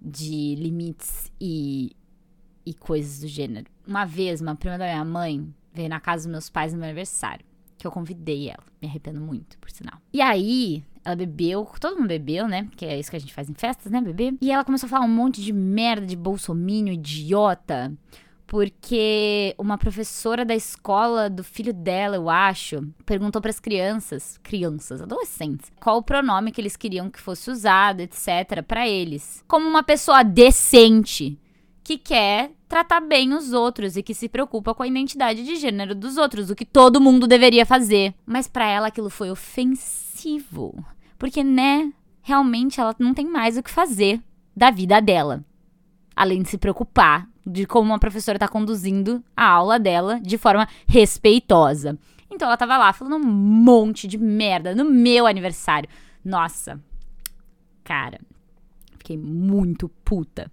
De 0.00 0.54
limites 0.56 1.32
e, 1.40 1.96
e 2.64 2.74
coisas 2.74 3.20
do 3.20 3.28
gênero. 3.28 3.66
Uma 3.86 4.04
vez, 4.04 4.40
uma 4.40 4.54
prima 4.54 4.78
da 4.78 4.86
minha 4.86 5.04
mãe 5.04 5.54
veio 5.72 5.88
na 5.88 6.00
casa 6.00 6.24
dos 6.24 6.32
meus 6.32 6.50
pais 6.50 6.72
no 6.72 6.78
meu 6.78 6.86
aniversário 6.86 7.44
que 7.78 7.86
eu 7.86 7.90
convidei 7.90 8.48
ela. 8.48 8.64
Me 8.80 8.88
arrependo 8.88 9.20
muito, 9.20 9.58
por 9.58 9.70
sinal. 9.70 10.00
E 10.12 10.20
aí, 10.20 10.84
ela 11.04 11.16
bebeu, 11.16 11.68
todo 11.80 11.96
mundo 11.96 12.08
bebeu, 12.08 12.48
né? 12.48 12.68
Que 12.76 12.84
é 12.84 12.98
isso 12.98 13.10
que 13.10 13.16
a 13.16 13.20
gente 13.20 13.32
faz 13.32 13.48
em 13.48 13.54
festas, 13.54 13.92
né? 13.92 14.00
Beber. 14.00 14.34
E 14.40 14.50
ela 14.50 14.64
começou 14.64 14.86
a 14.86 14.90
falar 14.90 15.04
um 15.04 15.14
monte 15.14 15.40
de 15.40 15.52
merda 15.52 16.06
de 16.06 16.16
bolsomínio, 16.16 16.92
idiota. 16.94 17.92
Porque 18.46 19.54
uma 19.58 19.76
professora 19.76 20.44
da 20.44 20.54
escola 20.54 21.28
do 21.28 21.42
filho 21.42 21.72
dela, 21.72 22.14
eu 22.14 22.30
acho, 22.30 22.80
perguntou 23.04 23.42
para 23.42 23.50
as 23.50 23.58
crianças, 23.58 24.38
crianças, 24.42 25.02
adolescentes, 25.02 25.72
qual 25.80 25.98
o 25.98 26.02
pronome 26.02 26.52
que 26.52 26.60
eles 26.60 26.76
queriam 26.76 27.10
que 27.10 27.20
fosse 27.20 27.50
usado, 27.50 28.00
etc, 28.00 28.62
para 28.66 28.88
eles. 28.88 29.42
Como 29.48 29.68
uma 29.68 29.82
pessoa 29.82 30.22
decente 30.22 31.36
que 31.82 31.98
quer 31.98 32.52
tratar 32.68 33.00
bem 33.00 33.32
os 33.32 33.52
outros 33.52 33.96
e 33.96 34.02
que 34.02 34.14
se 34.14 34.28
preocupa 34.28 34.74
com 34.74 34.82
a 34.82 34.88
identidade 34.88 35.44
de 35.44 35.56
gênero 35.56 35.94
dos 35.94 36.16
outros, 36.16 36.50
o 36.50 36.56
que 36.56 36.64
todo 36.64 37.00
mundo 37.00 37.26
deveria 37.26 37.64
fazer. 37.66 38.14
Mas 38.24 38.48
para 38.48 38.66
ela 38.66 38.88
aquilo 38.88 39.10
foi 39.10 39.30
ofensivo, 39.30 40.74
porque 41.18 41.44
né, 41.44 41.92
realmente 42.22 42.80
ela 42.80 42.94
não 42.98 43.14
tem 43.14 43.26
mais 43.26 43.56
o 43.56 43.62
que 43.62 43.70
fazer 43.70 44.20
da 44.54 44.70
vida 44.70 45.00
dela, 45.00 45.44
além 46.14 46.42
de 46.42 46.48
se 46.48 46.58
preocupar 46.58 47.28
de 47.46 47.64
como 47.64 47.90
uma 47.92 47.98
professora 47.98 48.38
tá 48.38 48.48
conduzindo 48.48 49.22
a 49.36 49.46
aula 49.46 49.78
dela 49.78 50.18
de 50.20 50.36
forma 50.36 50.68
respeitosa. 50.86 51.96
Então 52.28 52.48
ela 52.48 52.56
tava 52.56 52.76
lá 52.76 52.92
falando 52.92 53.16
um 53.16 53.24
monte 53.24 54.08
de 54.08 54.18
merda 54.18 54.74
no 54.74 54.84
meu 54.84 55.26
aniversário. 55.26 55.88
Nossa. 56.24 56.80
Cara, 57.84 58.18
fiquei 58.98 59.16
muito 59.16 59.88
puta. 60.04 60.50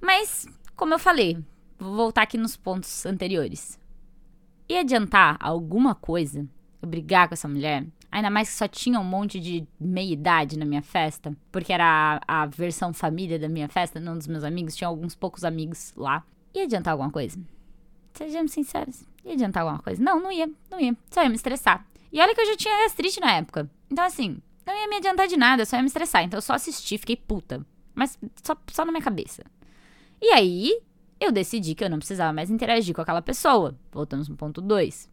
Mas, 0.00 0.46
como 0.76 0.94
eu 0.94 0.98
falei, 0.98 1.38
vou 1.78 1.94
voltar 1.94 2.22
aqui 2.22 2.38
nos 2.38 2.56
pontos 2.56 3.06
anteriores. 3.06 3.78
E 4.68 4.78
adiantar 4.78 5.36
alguma 5.40 5.94
coisa 5.94 6.46
eu 6.80 6.88
brigar 6.88 7.28
com 7.28 7.34
essa 7.34 7.48
mulher? 7.48 7.86
Ainda 8.10 8.28
mais 8.28 8.50
que 8.50 8.56
só 8.56 8.68
tinha 8.68 9.00
um 9.00 9.04
monte 9.04 9.40
de 9.40 9.66
meia-idade 9.80 10.58
na 10.58 10.66
minha 10.66 10.82
festa, 10.82 11.34
porque 11.50 11.72
era 11.72 12.20
a, 12.28 12.42
a, 12.42 12.46
versão 12.46 12.92
família 12.92 13.38
da 13.38 13.48
minha 13.48 13.68
festa, 13.68 13.98
não 13.98 14.18
dos 14.18 14.26
meus 14.26 14.44
amigos, 14.44 14.76
tinha 14.76 14.88
alguns 14.88 15.14
poucos 15.14 15.44
amigos 15.44 15.94
lá. 15.96 16.22
Ia 16.54 16.64
adiantar 16.64 16.92
alguma 16.92 17.10
coisa? 17.10 17.38
Sejamos 18.12 18.52
sinceros. 18.52 19.04
Ia 19.24 19.32
adiantar 19.32 19.62
alguma 19.62 19.82
coisa? 19.82 20.02
Não, 20.02 20.20
não 20.20 20.30
ia, 20.30 20.50
não 20.70 20.78
ia. 20.78 20.94
Só 21.10 21.22
ia 21.22 21.28
me 21.30 21.36
estressar. 21.36 21.86
E 22.12 22.20
olha 22.20 22.34
que 22.34 22.40
eu 22.42 22.46
já 22.46 22.56
tinha 22.56 22.82
gastrite 22.82 23.18
na 23.18 23.32
época. 23.32 23.70
Então, 23.90 24.04
assim, 24.04 24.42
não 24.66 24.74
ia 24.74 24.88
me 24.88 24.96
adiantar 24.96 25.26
de 25.26 25.36
nada, 25.36 25.64
só 25.64 25.76
ia 25.76 25.82
me 25.82 25.88
estressar. 25.88 26.22
Então 26.22 26.36
eu 26.36 26.42
só 26.42 26.52
assisti, 26.52 26.98
fiquei 26.98 27.16
puta. 27.16 27.64
Mas 27.94 28.18
só, 28.42 28.54
só 28.70 28.84
na 28.84 28.92
minha 28.92 29.02
cabeça. 29.02 29.42
E 30.22 30.30
aí, 30.30 30.80
eu 31.20 31.32
decidi 31.32 31.74
que 31.74 31.82
eu 31.82 31.90
não 31.90 31.98
precisava 31.98 32.32
mais 32.32 32.48
interagir 32.48 32.94
com 32.94 33.00
aquela 33.00 33.20
pessoa. 33.20 33.76
Voltamos 33.90 34.28
no 34.28 34.36
ponto 34.36 34.60
2. 34.60 35.10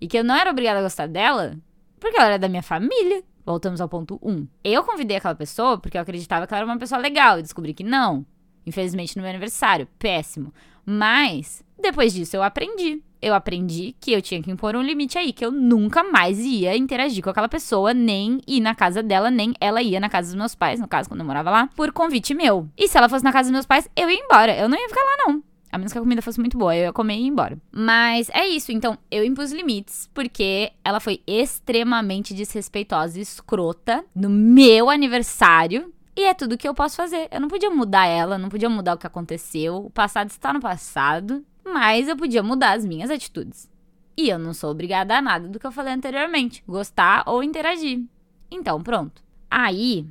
E 0.00 0.08
que 0.08 0.18
eu 0.18 0.24
não 0.24 0.34
era 0.34 0.50
obrigada 0.50 0.80
a 0.80 0.82
gostar 0.82 1.06
dela 1.06 1.56
porque 2.00 2.18
ela 2.18 2.26
era 2.26 2.38
da 2.38 2.48
minha 2.48 2.62
família. 2.62 3.22
Voltamos 3.46 3.80
ao 3.80 3.88
ponto 3.88 4.18
1. 4.20 4.30
Um. 4.30 4.48
Eu 4.62 4.82
convidei 4.82 5.16
aquela 5.16 5.34
pessoa 5.34 5.78
porque 5.78 5.96
eu 5.96 6.02
acreditava 6.02 6.46
que 6.46 6.52
ela 6.52 6.62
era 6.62 6.66
uma 6.66 6.78
pessoa 6.78 7.00
legal 7.00 7.38
e 7.38 7.42
descobri 7.42 7.72
que 7.72 7.84
não. 7.84 8.26
Infelizmente, 8.66 9.16
no 9.16 9.22
meu 9.22 9.30
aniversário. 9.30 9.86
Péssimo. 9.98 10.52
Mas, 10.84 11.64
depois 11.80 12.12
disso, 12.12 12.36
eu 12.36 12.42
aprendi 12.42 13.02
eu 13.24 13.32
aprendi 13.32 13.96
que 13.98 14.12
eu 14.12 14.20
tinha 14.20 14.42
que 14.42 14.50
impor 14.50 14.76
um 14.76 14.82
limite 14.82 15.16
aí, 15.16 15.32
que 15.32 15.44
eu 15.44 15.50
nunca 15.50 16.04
mais 16.04 16.38
ia 16.38 16.76
interagir 16.76 17.24
com 17.24 17.30
aquela 17.30 17.48
pessoa, 17.48 17.94
nem 17.94 18.38
ir 18.46 18.60
na 18.60 18.74
casa 18.74 19.02
dela, 19.02 19.30
nem 19.30 19.54
ela 19.58 19.80
ia 19.80 19.98
na 19.98 20.10
casa 20.10 20.28
dos 20.28 20.36
meus 20.36 20.54
pais, 20.54 20.78
no 20.78 20.86
caso, 20.86 21.08
quando 21.08 21.20
eu 21.20 21.26
morava 21.26 21.50
lá, 21.50 21.70
por 21.74 21.90
convite 21.90 22.34
meu. 22.34 22.68
E 22.76 22.86
se 22.86 22.98
ela 22.98 23.08
fosse 23.08 23.24
na 23.24 23.32
casa 23.32 23.48
dos 23.48 23.52
meus 23.52 23.64
pais, 23.64 23.88
eu 23.96 24.10
ia 24.10 24.20
embora. 24.20 24.54
Eu 24.54 24.68
não 24.68 24.78
ia 24.78 24.88
ficar 24.88 25.00
lá, 25.00 25.24
não. 25.26 25.42
A 25.72 25.78
menos 25.78 25.90
que 25.90 25.98
a 25.98 26.02
comida 26.02 26.20
fosse 26.20 26.38
muito 26.38 26.58
boa, 26.58 26.76
eu 26.76 26.82
ia 26.84 26.92
comer 26.92 27.16
e 27.16 27.22
ir 27.22 27.26
embora. 27.28 27.58
Mas 27.72 28.28
é 28.28 28.46
isso, 28.46 28.70
então 28.70 28.98
eu 29.10 29.24
impus 29.24 29.52
limites, 29.52 30.08
porque 30.12 30.70
ela 30.84 31.00
foi 31.00 31.22
extremamente 31.26 32.34
desrespeitosa 32.34 33.18
e 33.18 33.22
escrota 33.22 34.04
no 34.14 34.28
meu 34.28 34.90
aniversário. 34.90 35.92
E 36.16 36.24
é 36.24 36.34
tudo 36.34 36.56
que 36.56 36.68
eu 36.68 36.74
posso 36.74 36.96
fazer. 36.96 37.28
Eu 37.30 37.40
não 37.40 37.48
podia 37.48 37.70
mudar 37.70 38.06
ela, 38.06 38.38
não 38.38 38.48
podia 38.48 38.70
mudar 38.70 38.94
o 38.94 38.98
que 38.98 39.06
aconteceu. 39.06 39.76
O 39.86 39.90
passado 39.90 40.30
está 40.30 40.52
no 40.52 40.60
passado, 40.60 41.44
mas 41.64 42.08
eu 42.08 42.16
podia 42.16 42.42
mudar 42.42 42.72
as 42.72 42.84
minhas 42.84 43.10
atitudes. 43.10 43.68
E 44.16 44.28
eu 44.28 44.38
não 44.38 44.54
sou 44.54 44.70
obrigada 44.70 45.16
a 45.16 45.22
nada 45.22 45.48
do 45.48 45.58
que 45.58 45.66
eu 45.66 45.72
falei 45.72 45.92
anteriormente, 45.92 46.62
gostar 46.68 47.24
ou 47.26 47.42
interagir. 47.42 48.04
Então, 48.48 48.80
pronto. 48.80 49.24
Aí, 49.50 50.06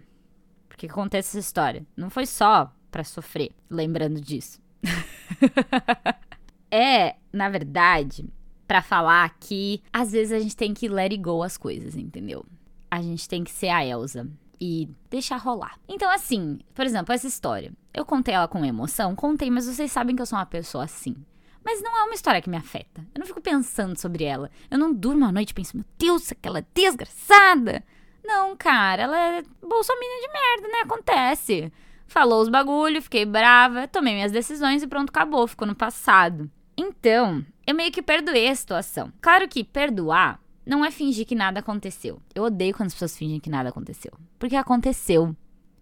por 0.67 0.75
que 0.75 0.87
acontece 0.87 1.29
essa 1.29 1.39
história? 1.39 1.85
Não 1.95 2.09
foi 2.09 2.25
só 2.25 2.73
para 2.91 3.05
sofrer, 3.05 3.51
lembrando 3.69 4.19
disso. 4.19 4.61
é, 6.69 7.15
na 7.31 7.47
verdade, 7.47 8.25
para 8.67 8.81
falar 8.81 9.33
que 9.39 9.81
às 9.91 10.11
vezes 10.11 10.33
a 10.33 10.39
gente 10.39 10.55
tem 10.55 10.73
que 10.73 10.89
let 10.89 11.11
it 11.11 11.17
go 11.17 11.41
as 11.41 11.57
coisas, 11.57 11.95
entendeu? 11.95 12.45
A 12.91 13.01
gente 13.01 13.27
tem 13.29 13.43
que 13.43 13.51
ser 13.51 13.69
a 13.69 13.85
Elsa 13.85 14.29
e 14.59 14.89
deixar 15.09 15.37
rolar. 15.37 15.77
Então, 15.87 16.09
assim, 16.09 16.59
por 16.73 16.85
exemplo, 16.85 17.13
essa 17.13 17.27
história. 17.27 17.71
Eu 17.93 18.05
contei 18.05 18.33
ela 18.33 18.47
com 18.47 18.65
emoção, 18.65 19.15
contei, 19.15 19.49
mas 19.49 19.65
vocês 19.65 19.91
sabem 19.91 20.15
que 20.15 20.21
eu 20.21 20.25
sou 20.25 20.37
uma 20.37 20.45
pessoa 20.45 20.83
assim. 20.83 21.15
Mas 21.63 21.81
não 21.81 21.97
é 21.97 22.03
uma 22.03 22.15
história 22.15 22.41
que 22.41 22.49
me 22.49 22.57
afeta. 22.57 23.05
Eu 23.13 23.19
não 23.19 23.25
fico 23.25 23.39
pensando 23.39 23.97
sobre 23.97 24.23
ela. 24.23 24.51
Eu 24.69 24.77
não 24.77 24.93
durmo 24.93 25.25
à 25.25 25.31
noite 25.31 25.51
e 25.51 25.53
penso, 25.53 25.77
meu 25.77 25.85
Deus, 25.97 26.31
aquela 26.31 26.65
desgraçada. 26.73 27.83
Não, 28.23 28.55
cara, 28.55 29.03
ela 29.03 29.17
é 29.17 29.43
bolsominion 29.61 30.21
de 30.21 30.31
merda, 30.31 30.67
né? 30.67 30.81
Acontece 30.83 31.71
falou 32.13 32.41
os 32.41 32.49
bagulho, 32.49 33.01
fiquei 33.01 33.25
brava, 33.25 33.87
tomei 33.87 34.13
minhas 34.13 34.31
decisões 34.31 34.83
e 34.83 34.87
pronto, 34.87 35.09
acabou, 35.09 35.47
ficou 35.47 35.67
no 35.67 35.75
passado. 35.75 36.49
Então, 36.77 37.43
eu 37.65 37.73
meio 37.73 37.91
que 37.91 38.01
perdoei 38.01 38.47
a 38.49 38.55
situação. 38.55 39.11
Claro 39.19 39.47
que 39.47 39.63
perdoar 39.63 40.39
não 40.65 40.83
é 40.83 40.91
fingir 40.91 41.25
que 41.25 41.35
nada 41.35 41.59
aconteceu. 41.59 42.21
Eu 42.33 42.43
odeio 42.43 42.73
quando 42.73 42.87
as 42.87 42.93
pessoas 42.93 43.17
fingem 43.17 43.39
que 43.39 43.49
nada 43.49 43.69
aconteceu. 43.69 44.11
Porque 44.39 44.55
aconteceu. 44.55 45.35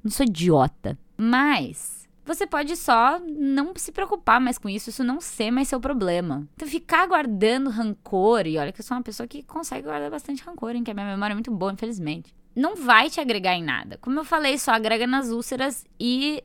Não 0.04 0.12
sou 0.12 0.26
idiota. 0.26 0.98
Mas 1.18 2.10
você 2.26 2.48
pode 2.48 2.76
só 2.76 3.20
não 3.20 3.74
se 3.76 3.92
preocupar 3.92 4.40
mais 4.40 4.58
com 4.58 4.70
isso, 4.70 4.90
isso 4.90 5.04
não 5.04 5.20
ser 5.20 5.52
mais 5.52 5.68
seu 5.68 5.80
problema. 5.80 6.48
Então, 6.56 6.68
ficar 6.68 7.08
guardando 7.08 7.70
rancor, 7.70 8.48
e 8.48 8.58
olha 8.58 8.72
que 8.72 8.82
eu 8.82 8.86
sou 8.86 8.98
uma 8.98 9.04
pessoa 9.04 9.28
que 9.28 9.44
consegue 9.44 9.88
guardar 9.88 10.10
bastante 10.10 10.44
rancor, 10.44 10.76
hein? 10.76 10.84
Que 10.84 10.92
a 10.92 10.94
minha 10.94 11.06
memória 11.06 11.34
é 11.34 11.36
muito 11.36 11.52
boa, 11.52 11.74
infelizmente 11.74 12.34
não 12.56 12.76
vai 12.76 13.10
te 13.10 13.20
agregar 13.20 13.56
em 13.56 13.64
nada. 13.64 13.98
Como 14.02 14.20
eu 14.20 14.26
falei, 14.26 14.58
só 14.58 14.72
agrega 14.72 15.08
nas 15.08 15.30
úlceras 15.30 15.86
e 16.00 16.44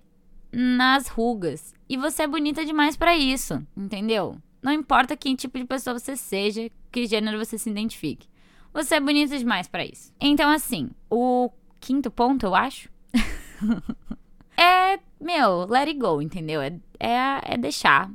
nas 0.53 1.09
rugas. 1.09 1.75
E 1.89 1.97
você 1.97 2.23
é 2.23 2.27
bonita 2.27 2.65
demais 2.65 2.97
para 2.97 3.17
isso, 3.17 3.65
entendeu? 3.77 4.37
Não 4.63 4.73
importa 4.73 5.17
que 5.17 5.35
tipo 5.37 5.59
de 5.59 5.65
pessoa 5.65 5.99
você 5.99 6.17
seja, 6.17 6.69
que 6.97 7.07
gênero 7.07 7.37
você 7.37 7.59
se 7.59 7.69
identifique. 7.69 8.27
Você 8.73 8.95
é 8.95 9.01
bonita 9.01 9.37
demais 9.37 9.69
para 9.69 9.85
isso. 9.85 10.11
Então, 10.19 10.49
assim, 10.49 10.89
o 11.11 11.51
quinto 11.79 12.11
ponto, 12.11 12.47
eu 12.47 12.55
acho, 12.55 12.89
é, 14.57 14.99
meu, 15.21 15.67
let 15.67 15.89
it 15.89 15.99
go, 15.99 16.23
entendeu? 16.23 16.63
É, 16.63 16.73
é, 16.99 17.41
é 17.53 17.59
deixar. 17.59 18.11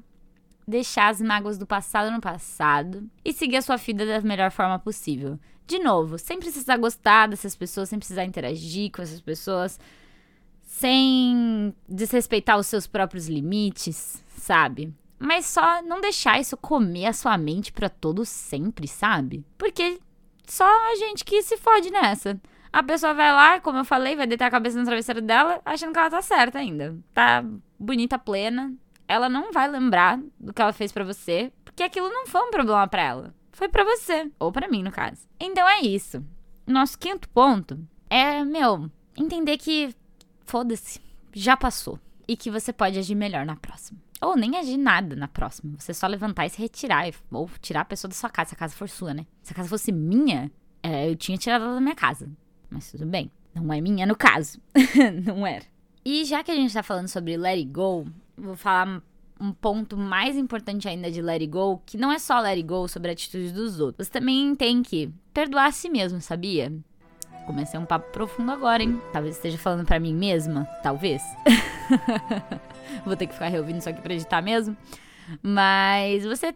Deixar 0.68 1.10
as 1.10 1.22
mágoas 1.22 1.60
do 1.60 1.68
passado 1.68 2.10
no 2.12 2.20
passado 2.20 3.08
e 3.24 3.32
seguir 3.32 3.58
a 3.58 3.62
sua 3.62 3.76
vida 3.76 4.04
da 4.04 4.20
melhor 4.22 4.50
forma 4.50 4.80
possível 4.80 5.38
de 5.68 5.78
novo, 5.78 6.18
sem 6.18 6.40
precisar 6.40 6.78
gostar 6.78 7.28
dessas 7.28 7.56
pessoas, 7.56 7.88
sem 7.88 8.00
precisar 8.00 8.26
interagir 8.26 8.92
com 8.92 9.04
essas 9.04 9.22
pessoas, 9.22 9.80
sem 10.64 11.74
desrespeitar 11.88 12.58
os 12.58 12.66
seus 12.66 12.88
próprios 12.88 13.28
limites, 13.28 14.24
sabe? 14.36 14.92
Mas 15.22 15.46
só 15.46 15.82
não 15.84 16.02
deixar 16.02 16.40
isso 16.40 16.58
comer 16.58 17.08
a 17.08 17.14
sua 17.14 17.38
mente 17.38 17.72
para 17.72 17.90
todo 17.90 18.26
sempre, 18.26 18.88
sabe? 18.88 19.46
Porque 19.58 20.00
só 20.48 20.66
a 20.66 20.96
gente 20.96 21.24
que 21.24 21.42
se 21.44 21.58
fode 21.58 21.92
nessa. 21.92 22.40
A 22.74 22.82
pessoa 22.82 23.14
vai 23.14 23.32
lá, 23.32 23.60
como 23.60 23.80
eu 23.80 23.86
falei, 23.86 24.16
vai 24.16 24.26
deitar 24.26 24.48
a 24.48 24.52
cabeça 24.52 24.80
no 24.80 24.86
travesseiro 24.86 25.22
dela, 25.22 25.62
achando 25.66 25.94
que 25.94 26.00
ela 26.00 26.10
tá 26.10 26.22
certa 26.22 26.60
ainda. 26.60 26.98
Tá 27.14 27.44
bonita, 27.78 28.18
plena. 28.18 28.74
Ela 29.08 29.28
não 29.28 29.52
vai 29.52 29.68
lembrar 29.68 30.20
do 30.40 30.54
que 30.54 30.62
ela 30.62 30.74
fez 30.74 30.92
para 30.92 31.04
você, 31.04 31.52
porque 31.64 31.84
aquilo 31.84 32.10
não 32.10 32.26
foi 32.26 32.42
um 32.42 32.52
problema 32.52 32.88
para 32.88 33.04
ela 33.04 33.42
foi 33.62 33.70
para 33.70 33.84
você, 33.84 34.32
ou 34.40 34.52
para 34.52 34.68
mim, 34.68 34.82
no 34.82 34.92
caso. 34.92 35.28
Então 35.40 35.70
é 35.70 35.82
isso. 35.82 36.26
Nosso 36.66 36.98
quinto 36.98 37.30
ponto 37.30 37.80
é, 38.10 38.44
meu, 38.44 38.90
entender 39.16 39.58
que 39.58 39.94
foda-se, 40.46 41.00
já 41.32 41.56
passou 41.56 42.00
e 42.28 42.36
que 42.36 42.50
você 42.50 42.74
pode 42.74 42.98
agir 42.98 43.14
melhor 43.14 43.46
na 43.46 43.56
próxima. 43.56 44.00
Ou 44.22 44.36
nem 44.36 44.58
agir 44.58 44.78
nada 44.78 45.16
na 45.16 45.28
próxima. 45.28 45.74
Você 45.78 45.94
só 45.94 46.06
levantar 46.06 46.46
e 46.46 46.50
se 46.50 46.62
retirar. 46.62 47.10
Ou 47.32 47.50
tirar 47.60 47.82
a 47.82 47.86
pessoa 47.86 48.10
da 48.10 48.16
sua 48.16 48.30
casa, 48.30 48.50
se 48.50 48.56
a 48.56 48.58
casa 48.58 48.76
for 48.76 48.88
sua, 48.88 49.14
né? 49.14 49.26
Se 49.42 49.52
a 49.52 49.56
casa 49.56 49.68
fosse 49.68 49.92
minha, 49.92 50.52
é, 50.84 51.10
eu 51.10 51.16
tinha 51.16 51.38
tirado 51.38 51.64
ela 51.64 51.76
da 51.76 51.82
minha 51.82 51.96
casa. 51.96 52.30
Mas 52.70 52.92
tudo 52.92 53.06
bem. 53.06 53.32
Não 53.54 53.74
é 53.74 53.82
minha 53.82 54.06
no 54.06 54.16
caso. 54.16 54.60
não 55.26 55.46
era. 55.46 55.66
E 56.06 56.24
já 56.26 56.44
que 56.44 56.52
a 56.52 56.56
gente 56.56 56.74
tá 56.74 56.84
falando 56.84 57.08
sobre 57.08 57.36
let 57.36 57.58
it 57.58 57.70
go, 57.70 58.06
vou 58.38 58.56
falar 58.56 59.02
um 59.40 59.52
ponto 59.52 59.98
mais 59.98 60.38
importante 60.38 60.88
ainda 60.88 61.10
de 61.10 61.22
let 61.22 61.42
it 61.42 61.48
go, 61.48 61.82
que 61.86 61.98
não 61.98 62.12
é 62.12 62.20
só 62.20 62.40
let 62.40 62.58
it 62.58 62.64
go 62.64 62.88
sobre 62.88 63.10
a 63.10 63.14
atitude 63.14 63.52
dos 63.52 63.80
outros. 63.80 64.08
Você 64.08 64.14
também 64.14 64.56
tem 64.56 64.84
que 64.84 65.12
perdoar 65.34 65.66
a 65.66 65.72
si 65.72 65.90
mesmo, 65.90 66.22
sabia? 66.22 66.72
Comecei 67.48 67.80
um 67.80 67.86
papo 67.86 68.12
profundo 68.12 68.52
agora, 68.52 68.84
hein? 68.84 69.02
Talvez 69.12 69.36
esteja 69.36 69.58
falando 69.58 69.86
para 69.86 70.00
mim 70.00 70.14
mesma, 70.14 70.66
talvez. 70.84 71.24
Vou 73.06 73.16
ter 73.16 73.28
que 73.28 73.34
ficar 73.34 73.48
reouvindo 73.48 73.80
isso 73.80 73.90
aqui 73.90 74.02
pra 74.02 74.14
editar 74.14 74.42
mesmo. 74.42 74.76
Mas 75.42 76.26
você 76.26 76.54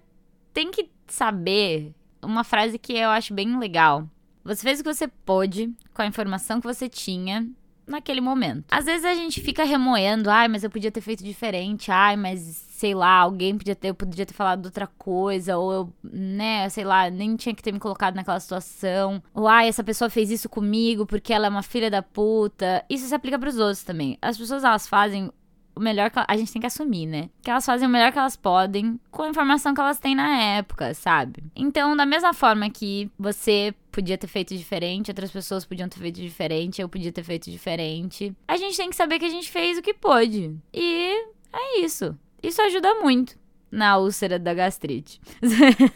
tem 0.54 0.72
que 0.72 0.90
saber 1.08 1.94
uma 2.22 2.44
frase 2.44 2.80
que 2.80 2.94
eu 2.94 3.10
acho 3.10 3.34
bem 3.34 3.58
legal. 3.60 4.10
Você 4.44 4.62
fez 4.62 4.80
o 4.80 4.84
que 4.84 4.94
você 4.94 5.08
pôde 5.08 5.74
com 5.94 6.02
a 6.02 6.06
informação 6.06 6.60
que 6.60 6.68
você 6.68 6.88
tinha 6.88 7.48
naquele 7.88 8.22
momento. 8.22 8.66
Às 8.70 8.86
vezes 8.86 9.06
a 9.06 9.14
gente 9.14 9.42
fica 9.42 9.64
remoendo, 9.64 10.30
ai, 10.30 10.48
mas 10.48 10.64
eu 10.64 10.70
podia 10.70 10.92
ter 10.92 11.02
feito 11.02 11.24
diferente, 11.24 11.92
ai, 11.92 12.16
mas 12.16 12.40
sei 12.40 12.94
lá, 12.94 13.20
alguém 13.20 13.58
podia 13.58 13.76
ter, 13.76 13.90
eu 13.90 13.96
podia 13.96 14.26
ter 14.26 14.34
falado 14.34 14.66
outra 14.66 14.88
coisa, 14.88 15.58
ou 15.58 15.74
eu, 15.74 15.94
né, 16.04 16.68
sei 16.70 16.84
lá, 16.84 17.10
nem 17.10 17.36
tinha 17.36 17.56
que 17.56 17.64
ter 17.64 17.72
me 17.72 17.80
colocado 17.80 18.16
naquela 18.16 18.40
situação. 18.40 19.22
Ou 19.34 19.48
ai, 19.48 19.68
essa 19.68 19.84
pessoa 19.84 20.10
fez 20.10 20.30
isso 20.30 20.50
comigo 20.50 21.06
porque 21.06 21.34
ela 21.34 21.48
é 21.48 21.50
uma 21.50 21.64
filha 21.64 21.90
da 21.90 22.02
puta. 22.02 22.84
Isso 22.90 23.08
se 23.08 23.16
aplica 23.16 23.40
para 23.40 23.50
os 23.50 23.58
outros 23.58 23.84
também. 23.84 24.18
As 24.22 24.38
pessoas 24.38 24.64
elas 24.64 24.88
fazem 24.88 25.32
o 25.76 25.80
melhor 25.80 26.10
que 26.10 26.20
a 26.26 26.38
gente 26.38 26.52
tem 26.52 26.60
que 26.60 26.68
assumir, 26.68 27.06
né? 27.06 27.30
Que 27.42 27.50
elas 27.50 27.66
fazem 27.66 27.88
o 27.88 27.92
melhor 27.92 28.12
que 28.12 28.18
elas 28.18 28.36
podem 28.36 29.00
com 29.12 29.24
a 29.24 29.30
informação 29.30 29.74
que 29.74 29.82
elas 29.82 30.00
têm 30.00 30.16
na 30.16 30.40
época, 30.40 30.94
sabe? 30.94 31.44
Então, 31.56 31.96
da 31.96 32.06
mesma 32.06 32.34
forma 32.34 32.70
que 32.70 33.10
você 33.20 33.74
podia 33.92 34.18
ter 34.18 34.28
feito 34.28 34.56
diferente, 34.56 35.12
outras 35.12 35.32
pessoas 35.32 35.66
podiam 35.66 35.90
ter 35.90 36.00
feito 36.00 36.22
diferente, 36.22 36.82
eu 36.82 36.90
podia 36.90 37.12
ter 37.12 37.24
feito 37.24 37.50
diferente, 37.50 38.36
a 38.48 38.58
gente 38.58 38.78
tem 38.78 38.90
que 38.90 38.96
saber 38.96 39.20
que 39.20 39.26
a 39.26 39.30
gente 39.30 39.50
fez 39.50 39.78
o 39.78 39.82
que 39.82 39.94
pôde. 39.94 40.56
E 40.74 41.14
é 41.52 41.80
isso. 41.80 42.18
Isso 42.42 42.62
ajuda 42.62 42.96
muito 42.96 43.38
na 43.72 43.98
úlcera 43.98 44.40
da 44.40 44.54
gastrite. 44.54 45.20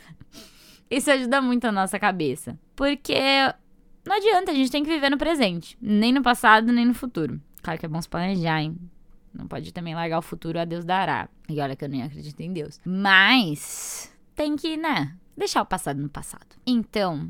isso 0.89 1.09
ajuda 1.11 1.41
muito 1.41 1.65
a 1.65 1.71
nossa 1.71 1.99
cabeça. 1.99 2.59
Porque 2.75 3.15
não 4.05 4.15
adianta, 4.15 4.51
a 4.51 4.55
gente 4.55 4.71
tem 4.71 4.83
que 4.83 4.89
viver 4.89 5.09
no 5.09 5.17
presente. 5.17 5.77
Nem 5.81 6.11
no 6.11 6.21
passado, 6.21 6.71
nem 6.71 6.85
no 6.85 6.93
futuro. 6.93 7.39
Claro 7.61 7.79
que 7.79 7.85
é 7.85 7.89
bom 7.89 8.01
se 8.01 8.09
planejar, 8.09 8.61
hein? 8.61 8.75
Não 9.33 9.47
pode 9.47 9.71
também 9.71 9.95
largar 9.95 10.19
o 10.19 10.23
futuro 10.23 10.59
a 10.59 10.65
Deus 10.65 10.83
dará. 10.83 11.29
E 11.47 11.59
olha 11.59 11.75
que 11.75 11.85
eu 11.85 11.89
nem 11.89 12.03
acredito 12.03 12.39
em 12.41 12.51
Deus. 12.51 12.79
Mas 12.85 14.11
tem 14.35 14.55
que, 14.55 14.77
né, 14.77 15.15
deixar 15.37 15.61
o 15.61 15.65
passado 15.65 16.01
no 16.01 16.09
passado. 16.09 16.55
Então, 16.65 17.29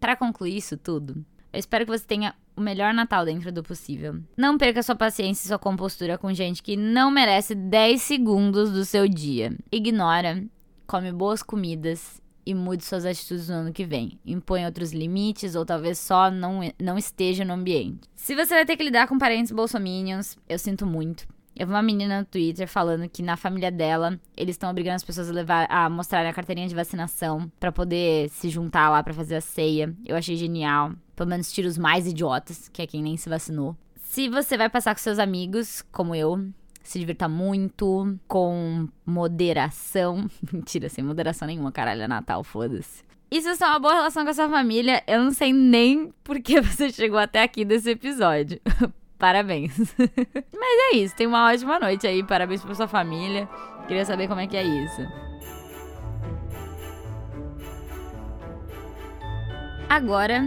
para 0.00 0.16
concluir 0.16 0.56
isso 0.56 0.76
tudo, 0.76 1.24
eu 1.52 1.58
espero 1.58 1.84
que 1.84 1.90
você 1.90 2.04
tenha 2.04 2.34
o 2.56 2.60
melhor 2.60 2.92
Natal 2.92 3.24
dentro 3.24 3.52
do 3.52 3.62
possível. 3.62 4.20
Não 4.36 4.58
perca 4.58 4.82
sua 4.82 4.96
paciência 4.96 5.44
e 5.44 5.48
sua 5.48 5.58
compostura 5.58 6.18
com 6.18 6.32
gente 6.32 6.62
que 6.62 6.76
não 6.76 7.10
merece 7.10 7.54
10 7.54 8.02
segundos 8.02 8.70
do 8.72 8.84
seu 8.84 9.08
dia. 9.08 9.56
Ignora, 9.70 10.44
come 10.86 11.12
boas 11.12 11.42
comidas 11.42 12.20
e 12.48 12.54
mude 12.54 12.82
suas 12.82 13.04
atitudes 13.04 13.50
no 13.50 13.56
ano 13.56 13.72
que 13.74 13.84
vem. 13.84 14.18
Impõe 14.24 14.64
outros 14.64 14.90
limites 14.90 15.54
ou 15.54 15.66
talvez 15.66 15.98
só 15.98 16.30
não, 16.30 16.60
não 16.80 16.96
esteja 16.96 17.44
no 17.44 17.52
ambiente. 17.52 18.08
Se 18.14 18.34
você 18.34 18.54
vai 18.54 18.64
ter 18.64 18.74
que 18.74 18.82
lidar 18.82 19.06
com 19.06 19.18
parentes 19.18 19.52
bolsominions, 19.52 20.34
eu 20.48 20.58
sinto 20.58 20.86
muito. 20.86 21.28
Eu 21.54 21.66
vi 21.66 21.74
uma 21.74 21.82
menina 21.82 22.20
no 22.20 22.24
Twitter 22.24 22.66
falando 22.66 23.06
que 23.06 23.22
na 23.22 23.36
família 23.36 23.70
dela, 23.70 24.18
eles 24.34 24.54
estão 24.54 24.70
obrigando 24.70 24.96
as 24.96 25.04
pessoas 25.04 25.28
a 25.28 25.32
levar 25.32 25.66
a 25.68 25.90
mostrar 25.90 26.24
a 26.24 26.32
carteirinha 26.32 26.66
de 26.66 26.74
vacinação 26.74 27.52
para 27.60 27.70
poder 27.70 28.30
se 28.30 28.48
juntar 28.48 28.88
lá 28.88 29.02
para 29.02 29.12
fazer 29.12 29.36
a 29.36 29.42
ceia. 29.42 29.94
Eu 30.06 30.16
achei 30.16 30.34
genial. 30.34 30.94
Pelo 31.14 31.28
menos 31.28 31.52
tira 31.52 31.68
os 31.68 31.76
mais 31.76 32.06
idiotas, 32.06 32.70
que 32.72 32.80
é 32.80 32.86
quem 32.86 33.02
nem 33.02 33.18
se 33.18 33.28
vacinou. 33.28 33.76
Se 33.96 34.26
você 34.26 34.56
vai 34.56 34.70
passar 34.70 34.94
com 34.94 35.02
seus 35.02 35.18
amigos, 35.18 35.82
como 35.92 36.14
eu, 36.14 36.48
se 36.82 36.98
divirta 36.98 37.28
muito, 37.28 38.18
com 38.26 38.88
moderação. 39.04 40.28
Mentira, 40.52 40.88
sem 40.88 41.04
moderação 41.04 41.46
nenhuma, 41.46 41.72
caralho, 41.72 42.02
é 42.02 42.08
Natal, 42.08 42.42
foda-se. 42.42 43.04
E 43.30 43.42
se 43.42 43.48
você 43.48 43.58
tem 43.58 43.68
uma 43.68 43.78
boa 43.78 43.94
relação 43.94 44.24
com 44.24 44.30
a 44.30 44.34
sua 44.34 44.48
família, 44.48 45.02
eu 45.06 45.22
não 45.22 45.30
sei 45.30 45.52
nem 45.52 46.12
por 46.24 46.40
que 46.40 46.60
você 46.62 46.90
chegou 46.90 47.18
até 47.18 47.42
aqui 47.42 47.64
desse 47.64 47.90
episódio. 47.90 48.60
Parabéns. 49.18 49.76
Mas 49.98 50.92
é 50.92 50.96
isso, 50.96 51.14
tenha 51.16 51.28
uma 51.28 51.50
ótima 51.50 51.78
noite 51.80 52.06
aí, 52.06 52.22
parabéns 52.22 52.62
pra 52.62 52.72
sua 52.72 52.86
família. 52.86 53.48
Queria 53.88 54.04
saber 54.04 54.28
como 54.28 54.40
é 54.40 54.46
que 54.46 54.56
é 54.56 54.62
isso. 54.62 55.02
Agora, 59.88 60.44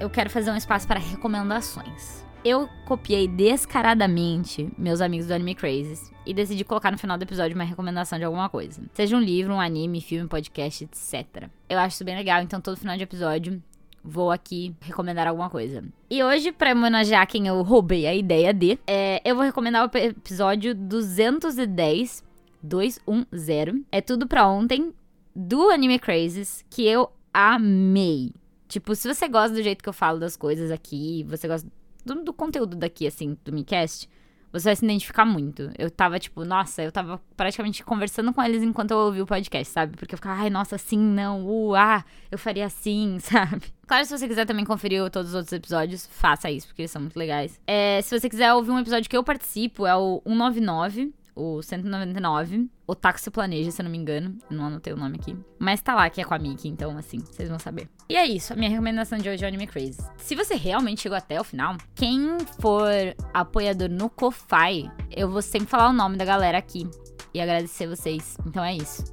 eu 0.00 0.10
quero 0.10 0.30
fazer 0.30 0.50
um 0.50 0.56
espaço 0.56 0.88
para 0.88 0.98
recomendações. 0.98 2.26
Eu 2.44 2.68
copiei 2.86 3.26
descaradamente 3.26 4.70
meus 4.78 5.00
amigos 5.00 5.26
do 5.26 5.34
Anime 5.34 5.56
Crazes 5.56 6.10
e 6.24 6.32
decidi 6.32 6.64
colocar 6.64 6.92
no 6.92 6.98
final 6.98 7.18
do 7.18 7.22
episódio 7.22 7.56
uma 7.56 7.64
recomendação 7.64 8.18
de 8.18 8.24
alguma 8.24 8.48
coisa. 8.48 8.80
Seja 8.94 9.16
um 9.16 9.20
livro, 9.20 9.52
um 9.52 9.60
anime, 9.60 10.00
filme, 10.00 10.28
podcast, 10.28 10.84
etc. 10.84 11.48
Eu 11.68 11.78
acho 11.78 11.96
isso 11.96 12.04
bem 12.04 12.16
legal, 12.16 12.40
então 12.40 12.60
todo 12.60 12.76
final 12.76 12.96
de 12.96 13.02
episódio 13.02 13.60
vou 14.04 14.30
aqui 14.30 14.74
recomendar 14.80 15.26
alguma 15.26 15.50
coisa. 15.50 15.84
E 16.08 16.22
hoje, 16.22 16.52
pra 16.52 16.72
homenagear 16.72 17.26
quem 17.26 17.48
eu 17.48 17.60
roubei 17.62 18.06
a 18.06 18.14
ideia 18.14 18.54
de, 18.54 18.78
é, 18.86 19.20
eu 19.24 19.34
vou 19.34 19.44
recomendar 19.44 19.84
o 19.84 19.98
episódio 19.98 20.76
210, 20.76 22.22
210. 22.62 23.82
É 23.90 24.00
tudo 24.00 24.28
pra 24.28 24.46
ontem, 24.46 24.94
do 25.34 25.70
Anime 25.70 25.98
Crazes, 25.98 26.64
que 26.70 26.86
eu 26.86 27.10
amei. 27.34 28.32
Tipo, 28.68 28.94
se 28.94 29.12
você 29.12 29.26
gosta 29.26 29.56
do 29.56 29.62
jeito 29.62 29.82
que 29.82 29.88
eu 29.88 29.94
falo 29.94 30.20
das 30.20 30.36
coisas 30.36 30.70
aqui, 30.70 31.24
você 31.28 31.48
gosta 31.48 31.68
do, 32.14 32.24
do 32.24 32.32
conteúdo 32.32 32.76
daqui, 32.76 33.06
assim, 33.06 33.36
do 33.44 33.52
Micast, 33.52 34.08
você 34.52 34.64
vai 34.64 34.76
se 34.76 34.84
identificar 34.84 35.24
muito. 35.24 35.70
Eu 35.78 35.90
tava, 35.90 36.18
tipo, 36.18 36.44
nossa, 36.44 36.82
eu 36.82 36.90
tava 36.90 37.20
praticamente 37.36 37.84
conversando 37.84 38.32
com 38.32 38.42
eles 38.42 38.62
enquanto 38.62 38.92
eu 38.92 38.98
ouvi 38.98 39.20
o 39.20 39.26
podcast, 39.26 39.72
sabe? 39.72 39.96
Porque 39.96 40.14
eu 40.14 40.18
ficava, 40.18 40.40
ai, 40.40 40.50
nossa, 40.50 40.76
assim, 40.76 40.98
não, 40.98 41.44
uh, 41.46 41.74
ah, 41.74 42.04
eu 42.30 42.38
faria 42.38 42.64
assim, 42.64 43.18
sabe? 43.20 43.62
Claro, 43.86 44.04
se 44.04 44.16
você 44.16 44.26
quiser 44.26 44.46
também 44.46 44.64
conferir 44.64 45.10
todos 45.10 45.30
os 45.30 45.34
outros 45.34 45.52
episódios, 45.52 46.06
faça 46.06 46.50
isso, 46.50 46.68
porque 46.68 46.82
eles 46.82 46.90
são 46.90 47.02
muito 47.02 47.16
legais. 47.18 47.60
É, 47.66 48.00
se 48.02 48.18
você 48.18 48.28
quiser 48.28 48.52
ouvir 48.54 48.70
um 48.70 48.78
episódio 48.78 49.08
que 49.08 49.16
eu 49.16 49.24
participo, 49.24 49.86
é 49.86 49.94
o 49.94 50.22
199, 50.24 51.12
o 51.34 51.62
199. 51.62 52.70
Otaku 52.88 53.20
se 53.20 53.30
planeja, 53.30 53.70
se 53.70 53.82
eu 53.82 53.84
não 53.84 53.90
me 53.90 53.98
engano. 53.98 54.38
Não 54.48 54.64
anotei 54.64 54.94
o 54.94 54.96
nome 54.96 55.18
aqui. 55.20 55.36
Mas 55.58 55.82
tá 55.82 55.94
lá 55.94 56.08
que 56.08 56.22
é 56.22 56.24
com 56.24 56.32
a 56.32 56.38
Miki, 56.38 56.68
então 56.68 56.96
assim, 56.96 57.18
vocês 57.18 57.46
vão 57.46 57.58
saber. 57.58 57.86
E 58.08 58.16
é 58.16 58.26
isso, 58.26 58.54
a 58.54 58.56
minha 58.56 58.70
recomendação 58.70 59.18
de 59.18 59.28
hoje 59.28 59.44
é 59.44 59.46
o 59.46 59.48
Anime 59.48 59.66
Crazy. 59.66 59.98
Se 60.16 60.34
você 60.34 60.54
realmente 60.54 61.02
chegou 61.02 61.18
até 61.18 61.38
o 61.38 61.44
final, 61.44 61.76
quem 61.94 62.38
for 62.58 62.90
apoiador 63.34 63.90
no 63.90 64.08
Ko-Fi, 64.08 64.90
eu 65.14 65.28
vou 65.28 65.42
sempre 65.42 65.68
falar 65.68 65.90
o 65.90 65.92
nome 65.92 66.16
da 66.16 66.24
galera 66.24 66.56
aqui 66.56 66.88
e 67.34 67.40
agradecer 67.42 67.86
vocês. 67.86 68.38
Então 68.46 68.64
é 68.64 68.74
isso. 68.74 69.04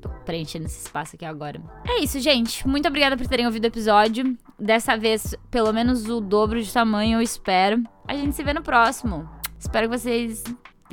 Tô 0.00 0.08
preenchendo 0.24 0.66
esse 0.66 0.78
espaço 0.78 1.16
aqui 1.16 1.24
agora. 1.24 1.60
É 1.88 1.98
isso, 2.00 2.20
gente. 2.20 2.68
Muito 2.68 2.86
obrigada 2.86 3.16
por 3.16 3.26
terem 3.26 3.46
ouvido 3.46 3.64
o 3.64 3.68
episódio. 3.68 4.38
Dessa 4.60 4.96
vez, 4.96 5.34
pelo 5.50 5.72
menos 5.72 6.08
o 6.08 6.20
dobro 6.20 6.62
de 6.62 6.72
tamanho, 6.72 7.18
eu 7.18 7.22
espero. 7.22 7.82
A 8.06 8.14
gente 8.14 8.36
se 8.36 8.44
vê 8.44 8.52
no 8.52 8.62
próximo. 8.62 9.28
Espero 9.58 9.88
que 9.88 9.98
vocês 9.98 10.44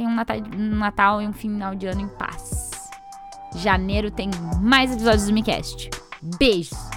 um 0.06 0.16
Natal, 0.16 0.38
um 0.38 0.76
Natal 0.76 1.22
e 1.22 1.28
um 1.28 1.34
final 1.34 1.76
de 1.76 1.88
ano 1.88 2.02
em 2.02 2.08
paz. 2.08 2.72
Janeiro 3.56 4.12
tem 4.12 4.30
mais 4.62 4.92
episódios 4.92 5.28
do 5.28 5.34
MiCast. 5.34 5.90
Beijos! 6.38 6.91